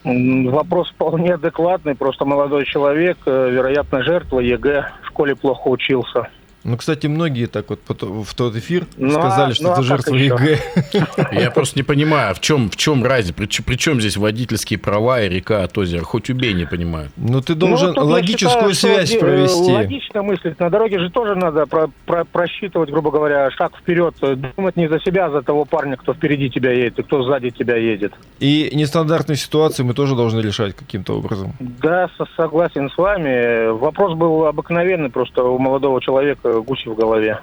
Вопрос 0.04 0.90
вполне 0.90 1.34
адекватный, 1.34 1.94
просто 1.94 2.26
молодой 2.26 2.66
человек, 2.66 3.16
э, 3.24 3.50
вероятно, 3.50 4.02
жертва 4.02 4.40
ЕГЭ, 4.40 4.90
в 5.02 5.06
школе 5.06 5.34
плохо 5.34 5.68
учился. 5.68 6.28
Ну, 6.64 6.76
кстати, 6.78 7.06
многие 7.06 7.46
так 7.46 7.66
вот 7.68 7.80
в 7.88 8.34
тот 8.34 8.56
эфир 8.56 8.86
Ну, 8.96 9.10
сказали, 9.10 9.52
а- 9.52 9.54
что 9.54 9.64
ну, 9.64 9.70
это 9.72 9.80
а 9.80 9.82
жертва? 9.82 10.14
ЕГЭ. 10.14 10.58
Я 11.32 11.50
просто 11.50 11.78
не 11.78 11.82
понимаю, 11.82 12.34
в 12.34 12.40
чем, 12.40 12.70
в 12.70 12.76
чем 12.76 13.04
разница, 13.04 13.34
при, 13.34 13.46
при 13.46 13.76
чем 13.76 14.00
здесь 14.00 14.16
водительские 14.16 14.78
права 14.78 15.20
и 15.22 15.28
река 15.28 15.62
от 15.62 15.76
озера? 15.76 16.02
Хоть 16.04 16.30
убей, 16.30 16.54
не 16.54 16.64
понимаю. 16.64 17.08
Ну, 17.16 17.40
ты 17.42 17.54
должен 17.54 17.92
Ну, 17.94 18.04
логическую 18.06 18.72
считаю, 18.72 18.74
что, 18.74 19.06
связь 19.06 19.14
э, 19.14 19.18
провести. 19.20 19.72
Логично 19.72 20.22
мыслить. 20.22 20.58
На 20.58 20.70
дороге 20.70 20.98
же 21.00 21.10
тоже 21.10 21.34
надо 21.34 21.66
про- 21.66 21.90
про- 22.06 22.24
просчитывать, 22.24 22.90
грубо 22.90 23.10
говоря, 23.10 23.50
шаг 23.50 23.76
вперед. 23.76 24.14
Думать 24.56 24.76
не 24.76 24.88
за 24.88 25.00
себя, 25.00 25.26
а 25.26 25.30
за 25.30 25.42
того 25.42 25.64
парня, 25.66 25.96
кто 25.96 26.14
впереди 26.14 26.48
тебя 26.48 26.72
едет 26.72 26.98
и 26.98 27.02
кто 27.02 27.22
сзади 27.24 27.50
тебя 27.50 27.76
едет. 27.76 28.12
И 28.40 28.70
нестандартные 28.72 29.36
ситуации 29.36 29.82
мы 29.82 29.92
тоже 29.94 30.14
должны 30.16 30.40
решать 30.40 30.74
каким-то 30.74 31.14
образом. 31.18 31.52
Да, 31.60 32.08
со- 32.16 32.26
согласен 32.36 32.88
с 32.90 32.96
вами. 32.96 33.70
Вопрос 33.70 34.14
был 34.16 34.46
обыкновенный, 34.46 35.10
просто 35.10 35.42
у 35.44 35.58
молодого 35.58 36.00
человека 36.00 36.53
гуси 36.62 36.88
в 36.88 36.94
голове. 36.94 37.40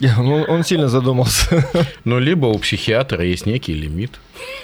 Ну, 0.18 0.44
он 0.48 0.64
сильно 0.64 0.88
задумался. 0.88 1.64
Ну, 2.04 2.18
либо 2.18 2.46
у 2.46 2.58
психиатра 2.58 3.24
есть 3.24 3.46
некий 3.46 3.74
лимит. 3.74 4.20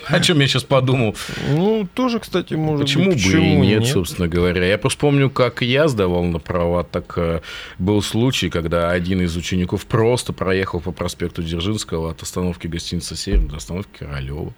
О 0.06 0.20
чем 0.20 0.40
я 0.40 0.48
сейчас 0.48 0.64
подумал. 0.64 1.16
Ну, 1.48 1.88
тоже, 1.94 2.18
кстати, 2.18 2.54
может 2.54 2.86
Почему 2.86 3.12
быть. 3.12 3.24
бы 3.24 3.38
и 3.38 3.56
нет, 3.56 3.86
собственно 3.86 4.28
говоря. 4.28 4.66
Я 4.66 4.76
просто 4.78 5.00
помню, 5.00 5.30
как 5.30 5.62
я 5.62 5.88
сдавал 5.88 6.24
на 6.24 6.38
права, 6.38 6.84
так 6.84 7.14
э, 7.16 7.40
был 7.78 8.02
случай, 8.02 8.50
когда 8.50 8.90
один 8.90 9.20
из 9.22 9.36
учеников 9.36 9.86
просто 9.86 10.32
проехал 10.32 10.80
по 10.80 10.92
проспекту 10.92 11.42
Дзержинского 11.42 12.10
от 12.10 12.22
остановки 12.22 12.66
гостиницы 12.66 13.16
«Север» 13.16 13.42
до 13.42 13.56
остановки 13.56 13.98
Королева. 13.98 14.52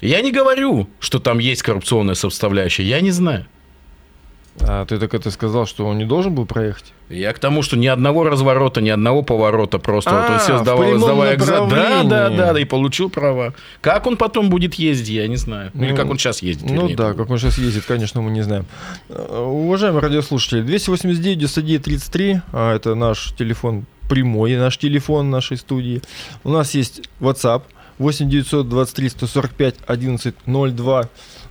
Я 0.00 0.20
не 0.20 0.32
говорю, 0.32 0.88
что 0.98 1.20
там 1.20 1.38
есть 1.38 1.62
коррупционная 1.62 2.14
составляющая, 2.14 2.82
я 2.82 3.00
не 3.00 3.12
знаю. 3.12 3.46
А 4.60 4.84
ты 4.86 4.98
так 4.98 5.12
это 5.14 5.30
сказал, 5.30 5.66
что 5.66 5.86
он 5.86 5.98
не 5.98 6.04
должен 6.04 6.34
был 6.34 6.46
проехать? 6.46 6.92
Я 7.08 7.32
к 7.32 7.38
тому, 7.38 7.62
что 7.62 7.76
ни 7.76 7.86
одного 7.86 8.24
разворота, 8.24 8.80
ни 8.80 8.88
одного 8.88 9.22
поворота 9.22 9.78
просто. 9.78 10.10
вот 10.10 10.28
он 10.30 10.36
А, 10.36 10.38
все 10.38 10.58
сдавал, 10.58 10.98
сдавая 10.98 11.34
экзамен. 11.36 11.68
Да, 11.68 12.02
да, 12.02 12.30
да, 12.30 12.52
да, 12.52 12.60
и 12.60 12.64
получил 12.64 13.10
права. 13.10 13.54
Как 13.80 14.06
он 14.06 14.16
потом 14.16 14.48
будет 14.50 14.74
ездить, 14.74 15.10
я 15.10 15.28
не 15.28 15.36
знаю. 15.36 15.70
Ну, 15.74 15.84
Или 15.84 15.94
как 15.94 16.10
он 16.10 16.18
сейчас 16.18 16.42
ездит. 16.42 16.68
Ну 16.68 16.74
вернее, 16.82 16.96
да, 16.96 17.12
как 17.14 17.30
он 17.30 17.38
сейчас 17.38 17.58
ездит, 17.58 17.84
конечно, 17.84 18.22
мы 18.22 18.30
не 18.30 18.42
знаем. 18.42 18.66
Э, 19.08 19.44
Уважаемые 19.46 20.00
радиослушатели, 20.02 20.62
289 20.62 21.38
99 21.38 21.82
33, 21.82 22.40
а 22.52 22.74
это 22.74 22.94
наш 22.94 23.32
телефон 23.38 23.84
прямой, 24.08 24.56
наш 24.56 24.78
телефон 24.78 25.30
нашей 25.30 25.56
студии. 25.56 26.00
У 26.44 26.50
нас 26.50 26.74
есть 26.74 27.02
WhatsApp 27.20 27.62
8 27.98 28.28
923 28.28 29.08
145 29.08 29.74
11 29.86 30.34
02. 30.46 31.02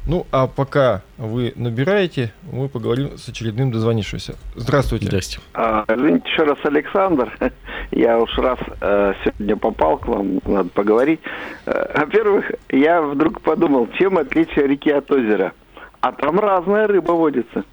Ну, 0.08 0.28
а 0.32 0.46
пока 0.46 1.02
вы 1.18 1.54
набираете, 1.56 2.32
мы 2.52 2.70
поговорим 2.70 3.18
с 3.18 3.28
очередным 3.28 3.72
дозвонившимся. 3.72 4.36
Здравствуйте. 4.56 5.08
Здрасте. 5.08 5.40
А, 5.56 5.84
Извините 5.88 6.30
еще 6.30 6.44
раз, 6.44 6.60
Александр. 6.64 7.36
Я 7.92 8.20
уж 8.20 8.38
раз 8.38 8.60
э, 8.82 9.14
сегодня 9.24 9.56
попал 9.58 9.98
к 9.98 10.08
вам, 10.08 10.40
надо 10.46 10.70
поговорить. 10.70 11.22
Э, 11.66 12.00
Во-первых, 12.00 12.52
я 12.70 13.02
вдруг 13.02 13.42
подумал, 13.42 13.88
чем 13.98 14.18
отличие 14.18 14.68
реки 14.68 14.92
от 14.92 15.10
озера? 15.12 15.54
А 16.02 16.12
там 16.12 16.40
разная 16.40 16.88
рыба 16.88 17.14
водится. 17.14 17.64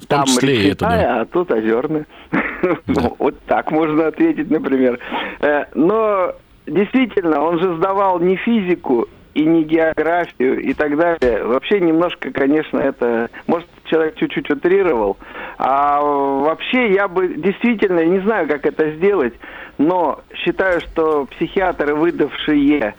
В 0.00 0.06
том 0.06 0.24
числе 0.24 0.62
и 0.62 0.68
это, 0.70 0.86
да. 0.86 0.96
речная, 0.96 1.20
а 1.20 1.24
тут 1.26 1.50
озерная. 1.50 2.06
Ну, 2.86 3.16
Вот 3.18 3.38
так 3.46 3.70
можно 3.70 4.06
ответить, 4.06 4.50
например. 4.50 4.98
Э, 5.40 5.64
Но 5.74 6.34
действительно, 6.70 7.42
он 7.42 7.58
же 7.58 7.76
сдавал 7.76 8.20
не 8.20 8.36
физику, 8.36 9.06
и 9.34 9.44
не 9.44 9.64
географию 9.64 10.60
и 10.60 10.74
так 10.74 10.96
далее. 10.96 11.44
Вообще 11.44 11.80
немножко, 11.80 12.30
конечно, 12.32 12.78
это... 12.78 13.30
Может, 13.46 13.68
человек 13.84 14.16
чуть-чуть 14.16 14.50
утрировал. 14.50 15.16
А 15.58 16.00
вообще 16.00 16.92
я 16.92 17.08
бы 17.08 17.28
действительно, 17.28 18.04
не 18.04 18.20
знаю, 18.20 18.48
как 18.48 18.66
это 18.66 18.90
сделать, 18.92 19.34
но 19.78 20.20
считаю, 20.34 20.80
что 20.80 21.26
психиатры, 21.26 21.94
выдавшие 21.94 22.94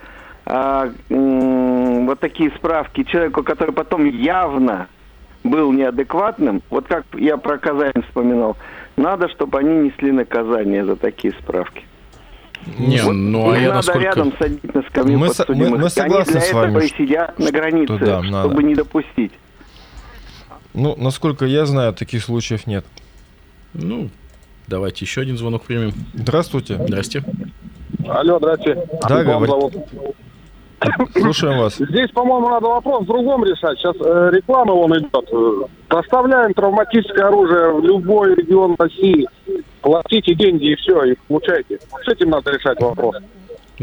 а, 0.46 0.90
вот 1.10 2.20
такие 2.20 2.52
справки 2.52 3.04
человеку, 3.04 3.44
который 3.44 3.74
потом 3.74 4.06
явно 4.06 4.88
был 5.44 5.72
неадекватным, 5.72 6.62
вот 6.70 6.88
как 6.88 7.06
я 7.14 7.38
про 7.38 7.58
Казань 7.58 8.04
вспоминал, 8.08 8.58
надо, 8.96 9.28
чтобы 9.30 9.60
они 9.60 9.88
несли 9.90 10.12
наказание 10.12 10.86
за 10.86 10.96
такие 10.96 11.34
справки. 11.34 11.86
Не, 12.78 13.02
вот 13.02 13.13
ну 13.13 13.52
а 13.52 13.58
я 13.58 13.62
надо 13.62 13.76
насколько... 13.76 14.00
рядом 14.00 14.34
садить 14.38 14.76
на 14.76 14.82
скамью 14.84 15.19
мы, 15.19 15.28
подсудимых. 15.28 15.69
Мы, 15.69 15.78
мы 15.78 15.89
согласны 15.89 16.32
Они 16.32 16.39
для 16.39 16.50
с 16.50 16.54
вами, 16.54 16.69
этого 16.69 16.84
и 16.84 16.88
сидят 16.89 17.39
на 17.39 17.52
границе, 17.52 17.97
да, 18.00 18.24
чтобы 18.24 18.30
надо. 18.32 18.63
не 18.63 18.76
допустить. 18.76 19.32
Ну, 20.74 20.95
насколько 20.97 21.45
я 21.45 21.65
знаю, 21.65 21.93
таких 21.93 22.24
случаев 22.24 22.67
нет. 22.67 22.86
Ну, 23.74 24.10
давайте 24.67 25.06
еще 25.06 25.21
один 25.21 25.38
звонок 25.38 25.63
примем. 25.63 25.91
Здравствуйте. 26.13 26.76
Здрасте. 26.76 27.24
Алло, 28.08 28.38
здрасте. 28.38 28.76
Да, 28.76 29.17
Антон 29.17 29.26
говори. 29.26 29.52
зовут. 29.52 29.74
Слушаем 31.13 31.60
вас. 31.60 31.76
Здесь, 31.76 32.10
по-моему, 32.12 32.50
надо 32.50 32.67
вопрос 32.67 33.04
в 33.04 33.08
другом 33.08 33.43
решать. 33.43 33.78
Сейчас 33.78 33.95
э, 34.00 34.30
реклама 34.34 34.74
вон 34.74 34.97
идет. 34.97 35.30
Э, 35.32 35.67
Поставляем 35.88 36.54
травматическое 36.54 37.28
оружие 37.28 37.74
в 37.74 37.84
любой 37.84 38.36
регион 38.36 38.76
России. 38.80 39.28
Платите 39.82 40.36
деньги 40.36 40.72
и 40.72 40.76
все, 40.76 41.04
и 41.04 41.15
получайте. 41.28 41.80
С 42.06 42.08
этим 42.08 42.30
надо 42.30 42.52
решать 42.52 42.80
вопрос. 42.80 43.15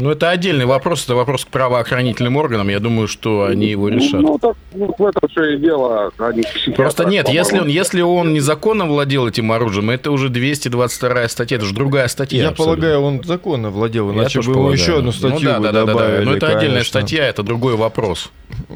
Ну, 0.01 0.11
это 0.11 0.29
отдельный 0.29 0.65
вопрос, 0.65 1.03
это 1.03 1.13
вопрос 1.13 1.43
к 1.43 1.49
правоохранительным 1.49 2.37
органам. 2.37 2.69
Я 2.69 2.79
думаю, 2.79 3.09
что 3.09 3.43
они 3.43 3.67
его 3.67 3.89
решат. 3.89 4.21
Ну, 4.21 4.37
так 4.39 4.55
вот 4.71 4.97
в 4.97 5.05
этом 5.05 5.29
все 5.29 5.55
и 5.55 5.57
дело. 5.57 6.09
а 6.17 6.31
не 6.31 6.43
психиатр, 6.43 6.75
Просто 6.81 7.03
нет, 7.03 7.27
если 7.27 7.59
он, 7.59 7.67
если 7.67 7.99
он 7.99 8.33
незаконно 8.33 8.85
владел 8.85 9.27
этим 9.27 9.51
оружием, 9.51 9.89
это 9.89 10.11
уже 10.11 10.29
222 10.29 11.27
статья, 11.27 11.57
это 11.57 11.65
же 11.65 11.75
другая 11.75 12.07
статья. 12.07 12.43
Я 12.43 12.49
абсолютно. 12.49 12.75
полагаю, 12.75 13.01
он 13.01 13.23
законно 13.25 13.71
владел, 13.71 14.09
Я 14.11 14.19
иначе 14.19 14.39
бы 14.39 14.53
полагаю. 14.53 14.73
еще 14.73 14.97
одну 14.99 15.11
статью 15.11 15.39
ну, 15.39 15.45
да, 15.45 15.57
бы 15.57 15.63
да, 15.65 15.71
да, 15.71 15.79
да, 15.79 15.85
да. 15.85 15.93
добавили. 15.93 16.25
Но 16.25 16.35
это 16.35 16.47
отдельная 16.47 16.69
конечно. 16.69 16.99
статья, 16.99 17.25
это 17.27 17.43
другой 17.43 17.75
вопрос. 17.75 18.31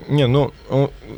Не, 0.09 0.27
ну, 0.27 0.51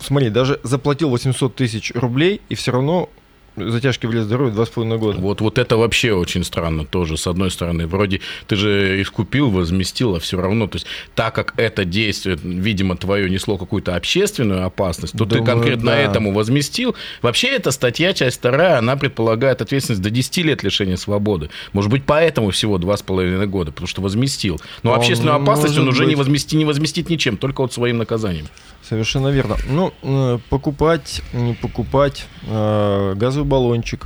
смотри, 0.01 0.29
даже 0.29 0.59
заплатил 0.61 1.09
800 1.09 1.55
тысяч 1.55 1.91
рублей, 1.95 2.41
и 2.49 2.53
все 2.53 2.73
равно 2.73 3.09
затяжки 3.55 4.05
вред 4.05 4.23
здоровью 4.23 4.53
2,5 4.53 4.97
года. 4.97 5.19
Вот, 5.19 5.41
вот 5.41 5.57
это 5.57 5.77
вообще 5.77 6.13
очень 6.13 6.43
странно 6.43 6.85
тоже, 6.85 7.17
с 7.17 7.27
одной 7.27 7.51
стороны. 7.51 7.87
Вроде 7.87 8.21
ты 8.47 8.55
же 8.55 9.01
искупил, 9.01 9.49
возместил, 9.49 10.15
а 10.15 10.19
все 10.19 10.39
равно. 10.39 10.67
То 10.67 10.77
есть, 10.77 10.87
так 11.15 11.33
как 11.35 11.53
это 11.57 11.85
действие, 11.85 12.37
видимо, 12.43 12.97
твое 12.97 13.29
несло 13.29 13.57
какую-то 13.57 13.95
общественную 13.95 14.65
опасность, 14.65 15.13
то 15.13 15.25
ты 15.25 15.37
Думаю, 15.39 15.45
конкретно 15.45 15.91
да. 15.91 15.97
этому 15.97 16.33
возместил. 16.33 16.95
Вообще, 17.21 17.49
эта 17.49 17.71
статья, 17.71 18.13
часть 18.13 18.37
вторая, 18.37 18.77
она 18.77 18.95
предполагает 18.95 19.61
ответственность 19.61 20.01
до 20.01 20.09
10 20.09 20.37
лет 20.37 20.63
лишения 20.63 20.97
свободы. 20.97 21.49
Может 21.73 21.91
быть, 21.91 22.03
поэтому 22.05 22.51
всего 22.51 22.77
2,5 22.77 23.45
года, 23.47 23.71
потому 23.71 23.87
что 23.87 24.01
возместил. 24.01 24.59
Но 24.83 24.91
Он 24.91 24.99
общественную 24.99 25.35
опасность 25.41 25.77
он 25.77 25.87
уже 25.87 26.03
не, 26.03 26.11
быть. 26.11 26.19
возмести, 26.19 26.57
не 26.57 26.65
возместит 26.65 27.09
ничем, 27.09 27.37
только 27.37 27.61
вот 27.61 27.73
своим 27.73 27.97
наказанием. 27.97 28.47
Совершенно 28.87 29.29
верно. 29.29 29.57
Ну, 29.67 29.93
э, 30.03 30.37
покупать, 30.49 31.23
не 31.33 31.55
покупать 31.55 32.27
э, 32.43 33.13
газовый 33.15 33.49
баллончик, 33.49 34.05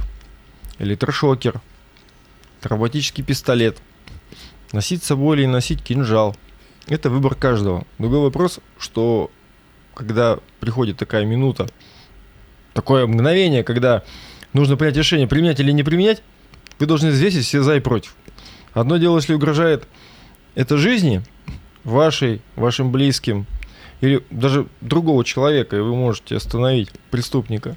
электрошокер, 0.78 1.60
травматический 2.62 3.22
пистолет, 3.22 3.78
носить 4.72 5.04
с 5.04 5.08
собой 5.08 5.40
или 5.40 5.46
носить 5.48 5.84
кинжал. 5.84 6.34
Это 6.88 7.10
выбор 7.10 7.36
каждого. 7.36 7.86
Другой 7.98 8.22
вопрос, 8.22 8.62
что 8.78 9.30
когда 9.96 10.40
приходит 10.62 10.96
такая 10.96 11.26
минута, 11.26 11.68
такое 12.74 13.06
мгновение, 13.06 13.66
когда 13.66 14.04
нужно 14.54 14.78
принять 14.78 14.96
решение, 14.96 15.28
применять 15.28 15.60
или 15.60 15.74
не 15.74 15.84
применять, 15.84 16.24
вы 16.80 16.86
должны 16.86 17.10
взвесить 17.10 17.46
все 17.46 17.64
за 17.64 17.76
и 17.76 17.80
против. 17.82 18.16
Одно 18.72 18.96
дело, 18.96 19.18
если 19.18 19.34
угрожает 19.34 19.90
это 20.56 20.78
жизни 20.78 21.22
вашей, 21.84 22.42
вашим 22.56 22.94
близким, 22.94 23.46
или 24.02 24.24
даже 24.30 24.68
другого 24.82 25.24
человека, 25.26 25.76
и 25.78 25.80
вы 25.80 25.96
можете 25.96 26.36
остановить 26.36 26.90
преступника. 27.12 27.76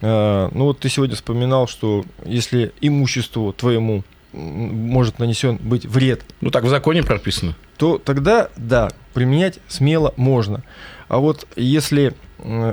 А, 0.00 0.48
Ну 0.52 0.64
вот 0.64 0.78
ты 0.80 0.88
сегодня 0.88 1.16
вспоминал, 1.16 1.66
что 1.66 2.04
если 2.24 2.72
имуществу 2.80 3.52
твоему 3.52 4.04
может 4.32 5.18
нанесен 5.18 5.56
быть 5.56 5.86
вред, 5.86 6.22
Ну, 6.40 6.50
так 6.50 6.64
в 6.64 6.68
законе 6.68 7.02
прописано. 7.02 7.56
то 7.76 7.98
тогда, 7.98 8.50
да, 8.56 8.90
применять 9.14 9.58
смело 9.68 10.12
можно. 10.16 10.62
А 11.08 11.18
вот 11.18 11.46
если 11.56 12.14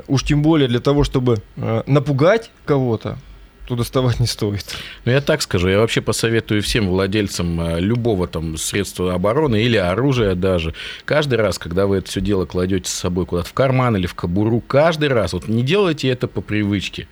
уж 0.07 0.23
тем 0.23 0.41
более 0.43 0.67
для 0.67 0.79
того, 0.79 1.03
чтобы 1.03 1.41
э, 1.55 1.83
напугать 1.87 2.51
кого-то, 2.65 3.17
то 3.67 3.75
доставать 3.75 4.19
не 4.19 4.27
стоит. 4.27 4.65
Ну, 5.05 5.11
я 5.11 5.21
так 5.21 5.41
скажу, 5.41 5.67
я 5.67 5.79
вообще 5.79 6.01
посоветую 6.01 6.61
всем 6.61 6.87
владельцам 6.87 7.59
э, 7.61 7.79
любого 7.79 8.27
там 8.27 8.57
средства 8.57 9.13
обороны 9.13 9.63
или 9.63 9.77
оружия 9.77 10.35
даже, 10.35 10.73
каждый 11.03 11.39
раз, 11.39 11.57
когда 11.57 11.87
вы 11.87 11.97
это 11.97 12.09
все 12.09 12.21
дело 12.21 12.45
кладете 12.45 12.89
с 12.89 12.93
собой 12.93 13.25
куда-то 13.25 13.49
в 13.49 13.53
карман 13.53 13.95
или 13.97 14.05
в 14.07 14.13
кобуру, 14.13 14.61
каждый 14.61 15.09
раз, 15.09 15.33
вот 15.33 15.47
не 15.47 15.63
делайте 15.63 16.09
это 16.09 16.27
по 16.27 16.41
привычке. 16.41 17.07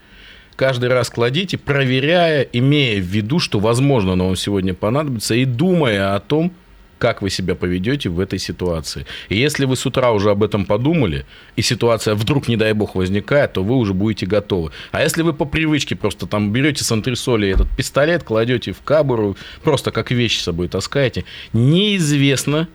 Каждый 0.55 0.89
раз 0.89 1.09
кладите, 1.09 1.57
проверяя, 1.57 2.41
имея 2.41 3.01
в 3.01 3.05
виду, 3.05 3.39
что, 3.39 3.59
возможно, 3.59 4.13
оно 4.13 4.27
вам 4.27 4.35
сегодня 4.35 4.75
понадобится, 4.75 5.33
и 5.33 5.45
думая 5.45 6.15
о 6.15 6.19
том, 6.19 6.53
как 6.97 7.21
вы 7.21 7.29
себя 7.29 7.55
поведете 7.55 8.09
в 8.09 8.19
этой 8.19 8.39
ситуации. 8.39 9.05
И 9.29 9.37
если 9.37 9.65
вы 9.65 9.75
с 9.75 9.85
утра 9.85 10.11
уже 10.11 10.31
об 10.31 10.43
этом 10.43 10.65
подумали, 10.65 11.25
и 11.55 11.61
ситуация 11.61 12.15
вдруг, 12.15 12.47
не 12.47 12.57
дай 12.57 12.73
бог, 12.73 12.95
возникает, 12.95 13.53
то 13.53 13.63
вы 13.63 13.75
уже 13.75 13.93
будете 13.93 14.25
готовы. 14.25 14.71
А 14.91 15.01
если 15.01 15.21
вы 15.21 15.33
по 15.33 15.45
привычке 15.45 15.95
просто 15.95 16.27
там 16.27 16.51
берете 16.51 16.83
с 16.83 16.91
антресоли 16.91 17.49
этот 17.49 17.67
пистолет, 17.75 18.23
кладете 18.23 18.71
в 18.71 18.81
кабуру, 18.81 19.37
просто 19.63 19.91
как 19.91 20.11
вещь 20.11 20.39
с 20.39 20.43
собой 20.43 20.67
таскаете, 20.67 21.25
неизвестно, 21.51 22.67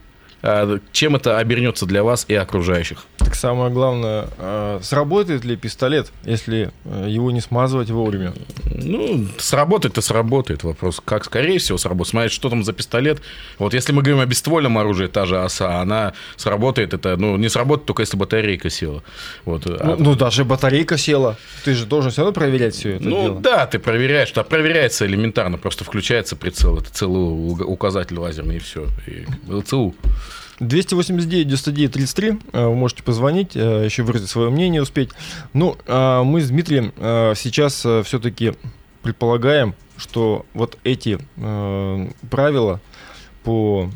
чем 0.92 1.16
это 1.16 1.38
обернется 1.38 1.84
для 1.86 2.02
вас 2.02 2.24
и 2.28 2.34
окружающих. 2.34 3.04
Так 3.18 3.34
самое 3.34 3.70
главное, 3.70 4.28
э, 4.38 4.78
сработает 4.82 5.44
ли 5.44 5.56
пистолет, 5.56 6.12
если 6.24 6.70
э, 6.84 7.06
его 7.08 7.30
не 7.30 7.40
смазывать 7.40 7.90
вовремя? 7.90 8.32
Ну, 8.64 9.26
сработает-то 9.38 10.00
сработает. 10.00 10.62
Вопрос, 10.62 11.00
как 11.04 11.24
скорее 11.24 11.58
всего 11.58 11.76
сработает. 11.78 12.10
Смотрите, 12.10 12.34
что 12.34 12.50
там 12.50 12.62
за 12.62 12.72
пистолет. 12.72 13.20
Вот 13.58 13.74
если 13.74 13.92
мы 13.92 14.02
говорим 14.02 14.20
о 14.20 14.26
бесствольном 14.26 14.78
оружии, 14.78 15.08
та 15.08 15.26
же 15.26 15.42
оса, 15.42 15.80
она 15.80 16.12
сработает, 16.36 16.94
это, 16.94 17.16
ну, 17.16 17.36
не 17.36 17.48
сработает 17.48 17.86
только 17.86 18.02
если 18.02 18.16
батарейка 18.16 18.70
села. 18.70 19.02
Вот. 19.44 19.66
Ну, 19.66 19.76
а- 19.80 19.96
ну, 19.98 20.14
даже 20.14 20.44
батарейка 20.44 20.96
села. 20.96 21.36
Ты 21.64 21.74
же 21.74 21.84
должен 21.84 22.10
все 22.12 22.22
равно 22.22 22.32
проверять 22.32 22.74
все 22.74 22.94
это 22.96 23.04
ну 23.04 23.22
дело. 23.22 23.40
да, 23.40 23.66
ты 23.66 23.78
проверяешь, 23.78 24.28
что 24.28 24.44
проверяется 24.44 25.06
элементарно, 25.06 25.58
просто 25.58 25.84
включается 25.84 26.36
прицел, 26.36 26.78
это 26.78 26.90
целый 26.92 27.64
указатель 27.64 28.18
лазерный 28.18 28.56
и 28.56 28.60
все. 28.60 28.86
И 29.06 29.26
ЛЦУ. 29.50 29.94
289 30.60 31.48
99 31.48 31.92
33 31.92 32.38
э, 32.52 32.66
вы 32.66 32.74
можете 32.74 33.02
позвонить, 33.02 33.56
э, 33.56 33.84
еще 33.84 34.02
выразить 34.02 34.28
свое 34.28 34.50
мнение 34.50 34.82
успеть. 34.82 35.10
Ну, 35.52 35.76
а 35.86 36.22
мы 36.24 36.40
с 36.40 36.48
Дмитрием 36.48 36.92
э, 36.96 37.34
сейчас 37.36 37.86
все-таки 38.04 38.54
предполагаем, 39.02 39.74
что 39.96 40.46
вот 40.54 40.78
эти 40.84 41.18
э, 41.36 42.08
правила 42.30 42.80
по, 43.44 43.90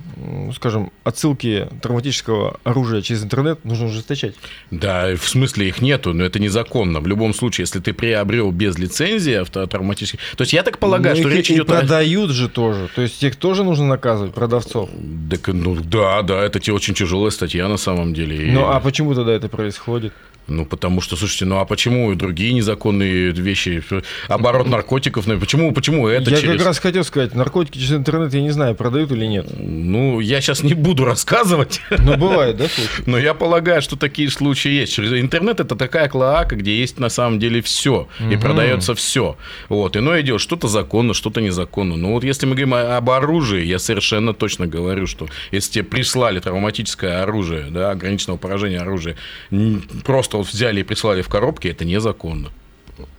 скажем, 0.54 0.90
отсылке 1.04 1.68
травматического 1.82 2.58
оружия 2.64 3.02
через 3.02 3.24
интернет 3.24 3.64
нужно 3.64 3.86
ужесточать. 3.86 4.34
Да, 4.70 5.14
в 5.16 5.28
смысле 5.28 5.68
их 5.68 5.80
нету, 5.82 6.12
но 6.12 6.24
это 6.24 6.38
незаконно. 6.38 7.00
В 7.00 7.06
любом 7.06 7.34
случае, 7.34 7.64
если 7.64 7.80
ты 7.80 7.92
приобрел 7.92 8.50
без 8.50 8.78
лицензии 8.78 9.34
автотравматический... 9.34 10.18
То 10.36 10.42
есть 10.42 10.52
я 10.52 10.62
так 10.62 10.78
полагаю, 10.78 11.16
Ну, 11.16 11.22
что 11.22 11.30
их 11.30 11.36
речь 11.36 11.50
и 11.50 11.54
идет 11.54 11.66
продают 11.66 12.30
же 12.30 12.48
тоже. 12.48 12.88
То 12.94 13.02
есть 13.02 13.22
их 13.22 13.36
тоже 13.36 13.64
нужно 13.64 13.86
наказывать, 13.86 14.32
продавцов. 14.34 14.88
Так, 15.30 15.48
ну 15.48 15.74
да, 15.76 16.22
да, 16.22 16.42
это 16.42 16.60
те 16.60 16.72
очень 16.72 16.94
тяжелая 16.94 17.30
статья 17.30 17.68
на 17.68 17.76
самом 17.76 18.14
деле. 18.14 18.48
И- 18.48 18.50
Ну 18.52 18.66
а 18.68 18.80
почему 18.80 19.14
тогда 19.14 19.32
это 19.32 19.48
происходит? 19.48 20.12
Ну, 20.48 20.66
потому 20.66 21.00
что, 21.00 21.16
слушайте, 21.16 21.44
ну 21.44 21.58
а 21.58 21.64
почему 21.64 22.12
и 22.12 22.16
другие 22.16 22.52
незаконные 22.52 23.30
вещи, 23.30 23.82
оборот 24.28 24.66
наркотиков, 24.66 25.26
ну, 25.26 25.38
почему, 25.38 25.72
почему 25.72 26.08
это 26.08 26.30
я 26.30 26.36
через... 26.36 26.56
как 26.58 26.66
раз 26.66 26.78
хотел 26.80 27.04
сказать, 27.04 27.34
наркотики 27.34 27.78
через 27.78 27.92
интернет, 27.92 28.34
я 28.34 28.40
не 28.42 28.50
знаю, 28.50 28.74
продают 28.74 29.12
или 29.12 29.24
нет. 29.26 29.46
Ну, 29.56 30.18
я 30.20 30.40
сейчас 30.40 30.62
не 30.62 30.74
буду 30.74 31.04
рассказывать, 31.04 31.80
Но 32.04 32.16
бывает, 32.16 32.56
да, 32.56 32.68
случаи? 32.68 33.02
но 33.06 33.18
я 33.18 33.34
полагаю, 33.34 33.82
что 33.82 33.96
такие 33.96 34.30
случаи 34.30 34.70
есть. 34.70 34.92
Через 34.94 35.12
интернет 35.12 35.60
это 35.60 35.76
такая 35.76 36.08
клоака, 36.08 36.56
где 36.56 36.76
есть 36.76 36.98
на 36.98 37.08
самом 37.08 37.38
деле 37.38 37.62
все, 37.62 38.08
и 38.18 38.24
Мгм. 38.24 38.40
продается 38.40 38.94
все. 38.94 39.36
Вот, 39.68 39.96
иное 39.96 40.22
дело, 40.22 40.38
что-то 40.40 40.66
законно, 40.68 41.14
что-то 41.14 41.40
незаконно. 41.40 41.96
Но 41.96 42.12
вот 42.12 42.24
если 42.24 42.46
мы 42.46 42.52
говорим 42.56 42.74
об 42.74 43.10
оружии, 43.10 43.64
я 43.64 43.78
совершенно 43.78 44.34
точно 44.34 44.66
говорю, 44.66 45.06
что 45.06 45.28
если 45.52 45.72
тебе 45.72 45.84
прислали 45.84 46.40
травматическое 46.40 47.22
оружие, 47.22 47.66
да, 47.70 47.90
ограниченного 47.92 48.38
поражения 48.38 48.78
оружия, 48.80 49.16
н- 49.50 49.82
просто 50.32 50.36
вот 50.38 50.48
взяли 50.48 50.80
и 50.80 50.82
прислали 50.82 51.22
в 51.22 51.28
коробке, 51.28 51.70
это 51.70 51.84
незаконно. 51.84 52.50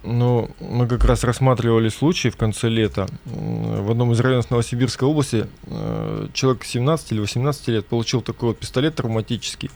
Ну, 0.04 0.50
мы 0.60 0.88
как 0.88 1.04
раз 1.04 1.24
рассматривали 1.24 1.90
случай 1.90 2.30
в 2.30 2.38
конце 2.38 2.70
лета. 2.70 3.08
В 3.26 3.92
одном 3.92 4.12
из 4.12 4.20
районов 4.20 4.52
Новосибирской 4.52 5.08
области 5.08 5.46
э, 5.68 6.28
человек 6.34 6.64
17 6.64 7.12
или 7.12 7.20
18 7.20 7.68
лет 7.70 7.86
получил 7.86 8.22
такой 8.22 8.50
вот 8.50 8.60
пистолет 8.60 8.96
травматический. 8.96 9.70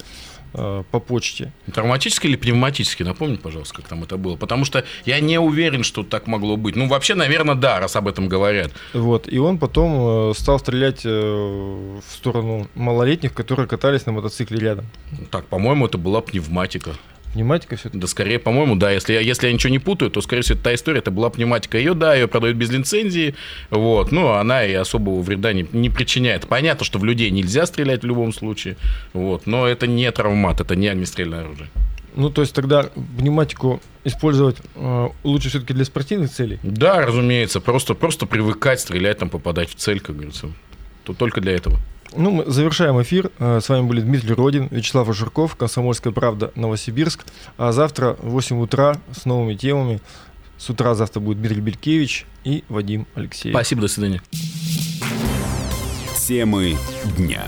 э, 0.53 0.83
по 0.91 0.99
почте. 0.99 1.51
Травматически 1.73 2.27
или 2.27 2.37
пневматически? 2.37 3.03
Напомни, 3.03 3.35
пожалуйста, 3.35 3.75
как 3.75 3.87
там 3.87 4.03
это 4.03 4.17
было. 4.17 4.37
Потому 4.37 4.65
что 4.65 4.83
я 5.05 5.19
не 5.19 5.39
уверен, 5.39 5.83
что 5.83 6.03
так 6.03 6.27
могло 6.27 6.57
быть. 6.57 6.75
Ну, 6.75 6.87
вообще, 6.87 7.15
наверное, 7.15 7.55
да, 7.55 7.79
раз 7.79 7.95
об 7.95 8.07
этом 8.07 8.29
говорят. 8.29 8.71
Вот. 8.93 9.31
И 9.33 9.39
он 9.39 9.57
потом 9.57 10.31
э, 10.31 10.33
стал 10.35 10.59
стрелять 10.59 11.03
в 11.05 12.01
сторону 12.09 12.67
малолетних, 12.75 13.33
которые 13.33 13.67
катались 13.67 14.05
на 14.05 14.13
мотоцикле 14.13 14.59
рядом. 14.59 14.85
Так, 15.31 15.45
по-моему, 15.47 15.85
это 15.85 15.97
была 15.97 16.21
пневматика. 16.21 16.91
Пневматика 17.37 17.75
все-таки? 17.75 17.99
Да, 17.99 18.07
скорее, 18.07 18.39
по-моему, 18.39 18.75
да. 18.75 18.89
Если 18.89 19.13
я, 19.13 19.19
если 19.19 19.45
я 19.45 19.53
ничего 19.53 19.69
не 19.69 19.77
путаю, 19.77 20.09
то, 20.09 20.21
скорее 20.21 20.41
всего, 20.41 20.57
та 20.59 20.73
история, 20.73 20.99
это 20.99 21.11
была 21.11 21.29
пневматика. 21.29 21.77
Ее, 21.77 21.93
да, 21.93 22.15
ее 22.15 22.27
продают 22.27 22.57
без 22.57 22.71
лицензии, 22.71 23.35
вот, 23.69 24.11
но 24.11 24.37
она 24.37 24.65
и 24.65 24.73
особого 24.73 25.21
вреда 25.21 25.53
не, 25.53 25.67
не 25.71 25.91
причиняет. 25.91 26.47
Понятно, 26.47 26.83
что 26.83 26.97
в 26.97 27.05
людей 27.05 27.29
нельзя 27.29 27.67
стрелять 27.67 28.01
в 28.01 28.07
любом 28.07 28.33
случае, 28.33 28.75
вот, 29.13 29.45
но 29.45 29.67
это 29.67 29.85
не 29.85 30.11
травмат, 30.11 30.61
это 30.61 30.75
не 30.75 30.87
огнестрельное 30.87 31.41
оружие. 31.41 31.69
Ну, 32.15 32.31
то 32.31 32.41
есть 32.41 32.55
тогда 32.55 32.89
пневматику 33.19 33.81
использовать 34.03 34.57
э, 34.73 35.09
лучше 35.23 35.49
все-таки 35.49 35.75
для 35.75 35.85
спортивных 35.85 36.31
целей? 36.31 36.57
Да, 36.63 37.05
разумеется. 37.05 37.61
Просто, 37.61 37.93
просто 37.93 38.25
привыкать 38.25 38.79
стрелять, 38.79 39.19
там, 39.19 39.29
попадать 39.29 39.69
в 39.69 39.75
цель, 39.75 39.99
как 39.99 40.15
говорится. 40.15 40.47
То 41.03 41.13
только 41.13 41.39
для 41.39 41.51
этого. 41.51 41.77
Ну, 42.15 42.31
мы 42.31 42.45
завершаем 42.45 43.01
эфир. 43.01 43.31
Э, 43.39 43.59
с 43.61 43.69
вами 43.69 43.85
были 43.87 44.01
Дмитрий 44.01 44.33
Родин, 44.33 44.67
Вячеслав 44.71 45.09
Ажурков, 45.09 45.55
Комсомольская 45.55 46.13
правда, 46.13 46.51
Новосибирск. 46.55 47.25
А 47.57 47.71
завтра 47.71 48.15
в 48.19 48.29
8 48.29 48.59
утра 48.61 48.97
с 49.11 49.25
новыми 49.25 49.55
темами. 49.55 49.99
С 50.57 50.69
утра 50.69 50.95
завтра 50.95 51.19
будет 51.19 51.37
Дмитрий 51.39 51.61
Белькевич 51.61 52.25
и 52.43 52.63
Вадим 52.69 53.05
Алексеев. 53.15 53.53
Спасибо, 53.53 53.81
до 53.81 53.87
свидания. 53.87 54.21
Темы 56.27 56.75
дня. 57.17 57.45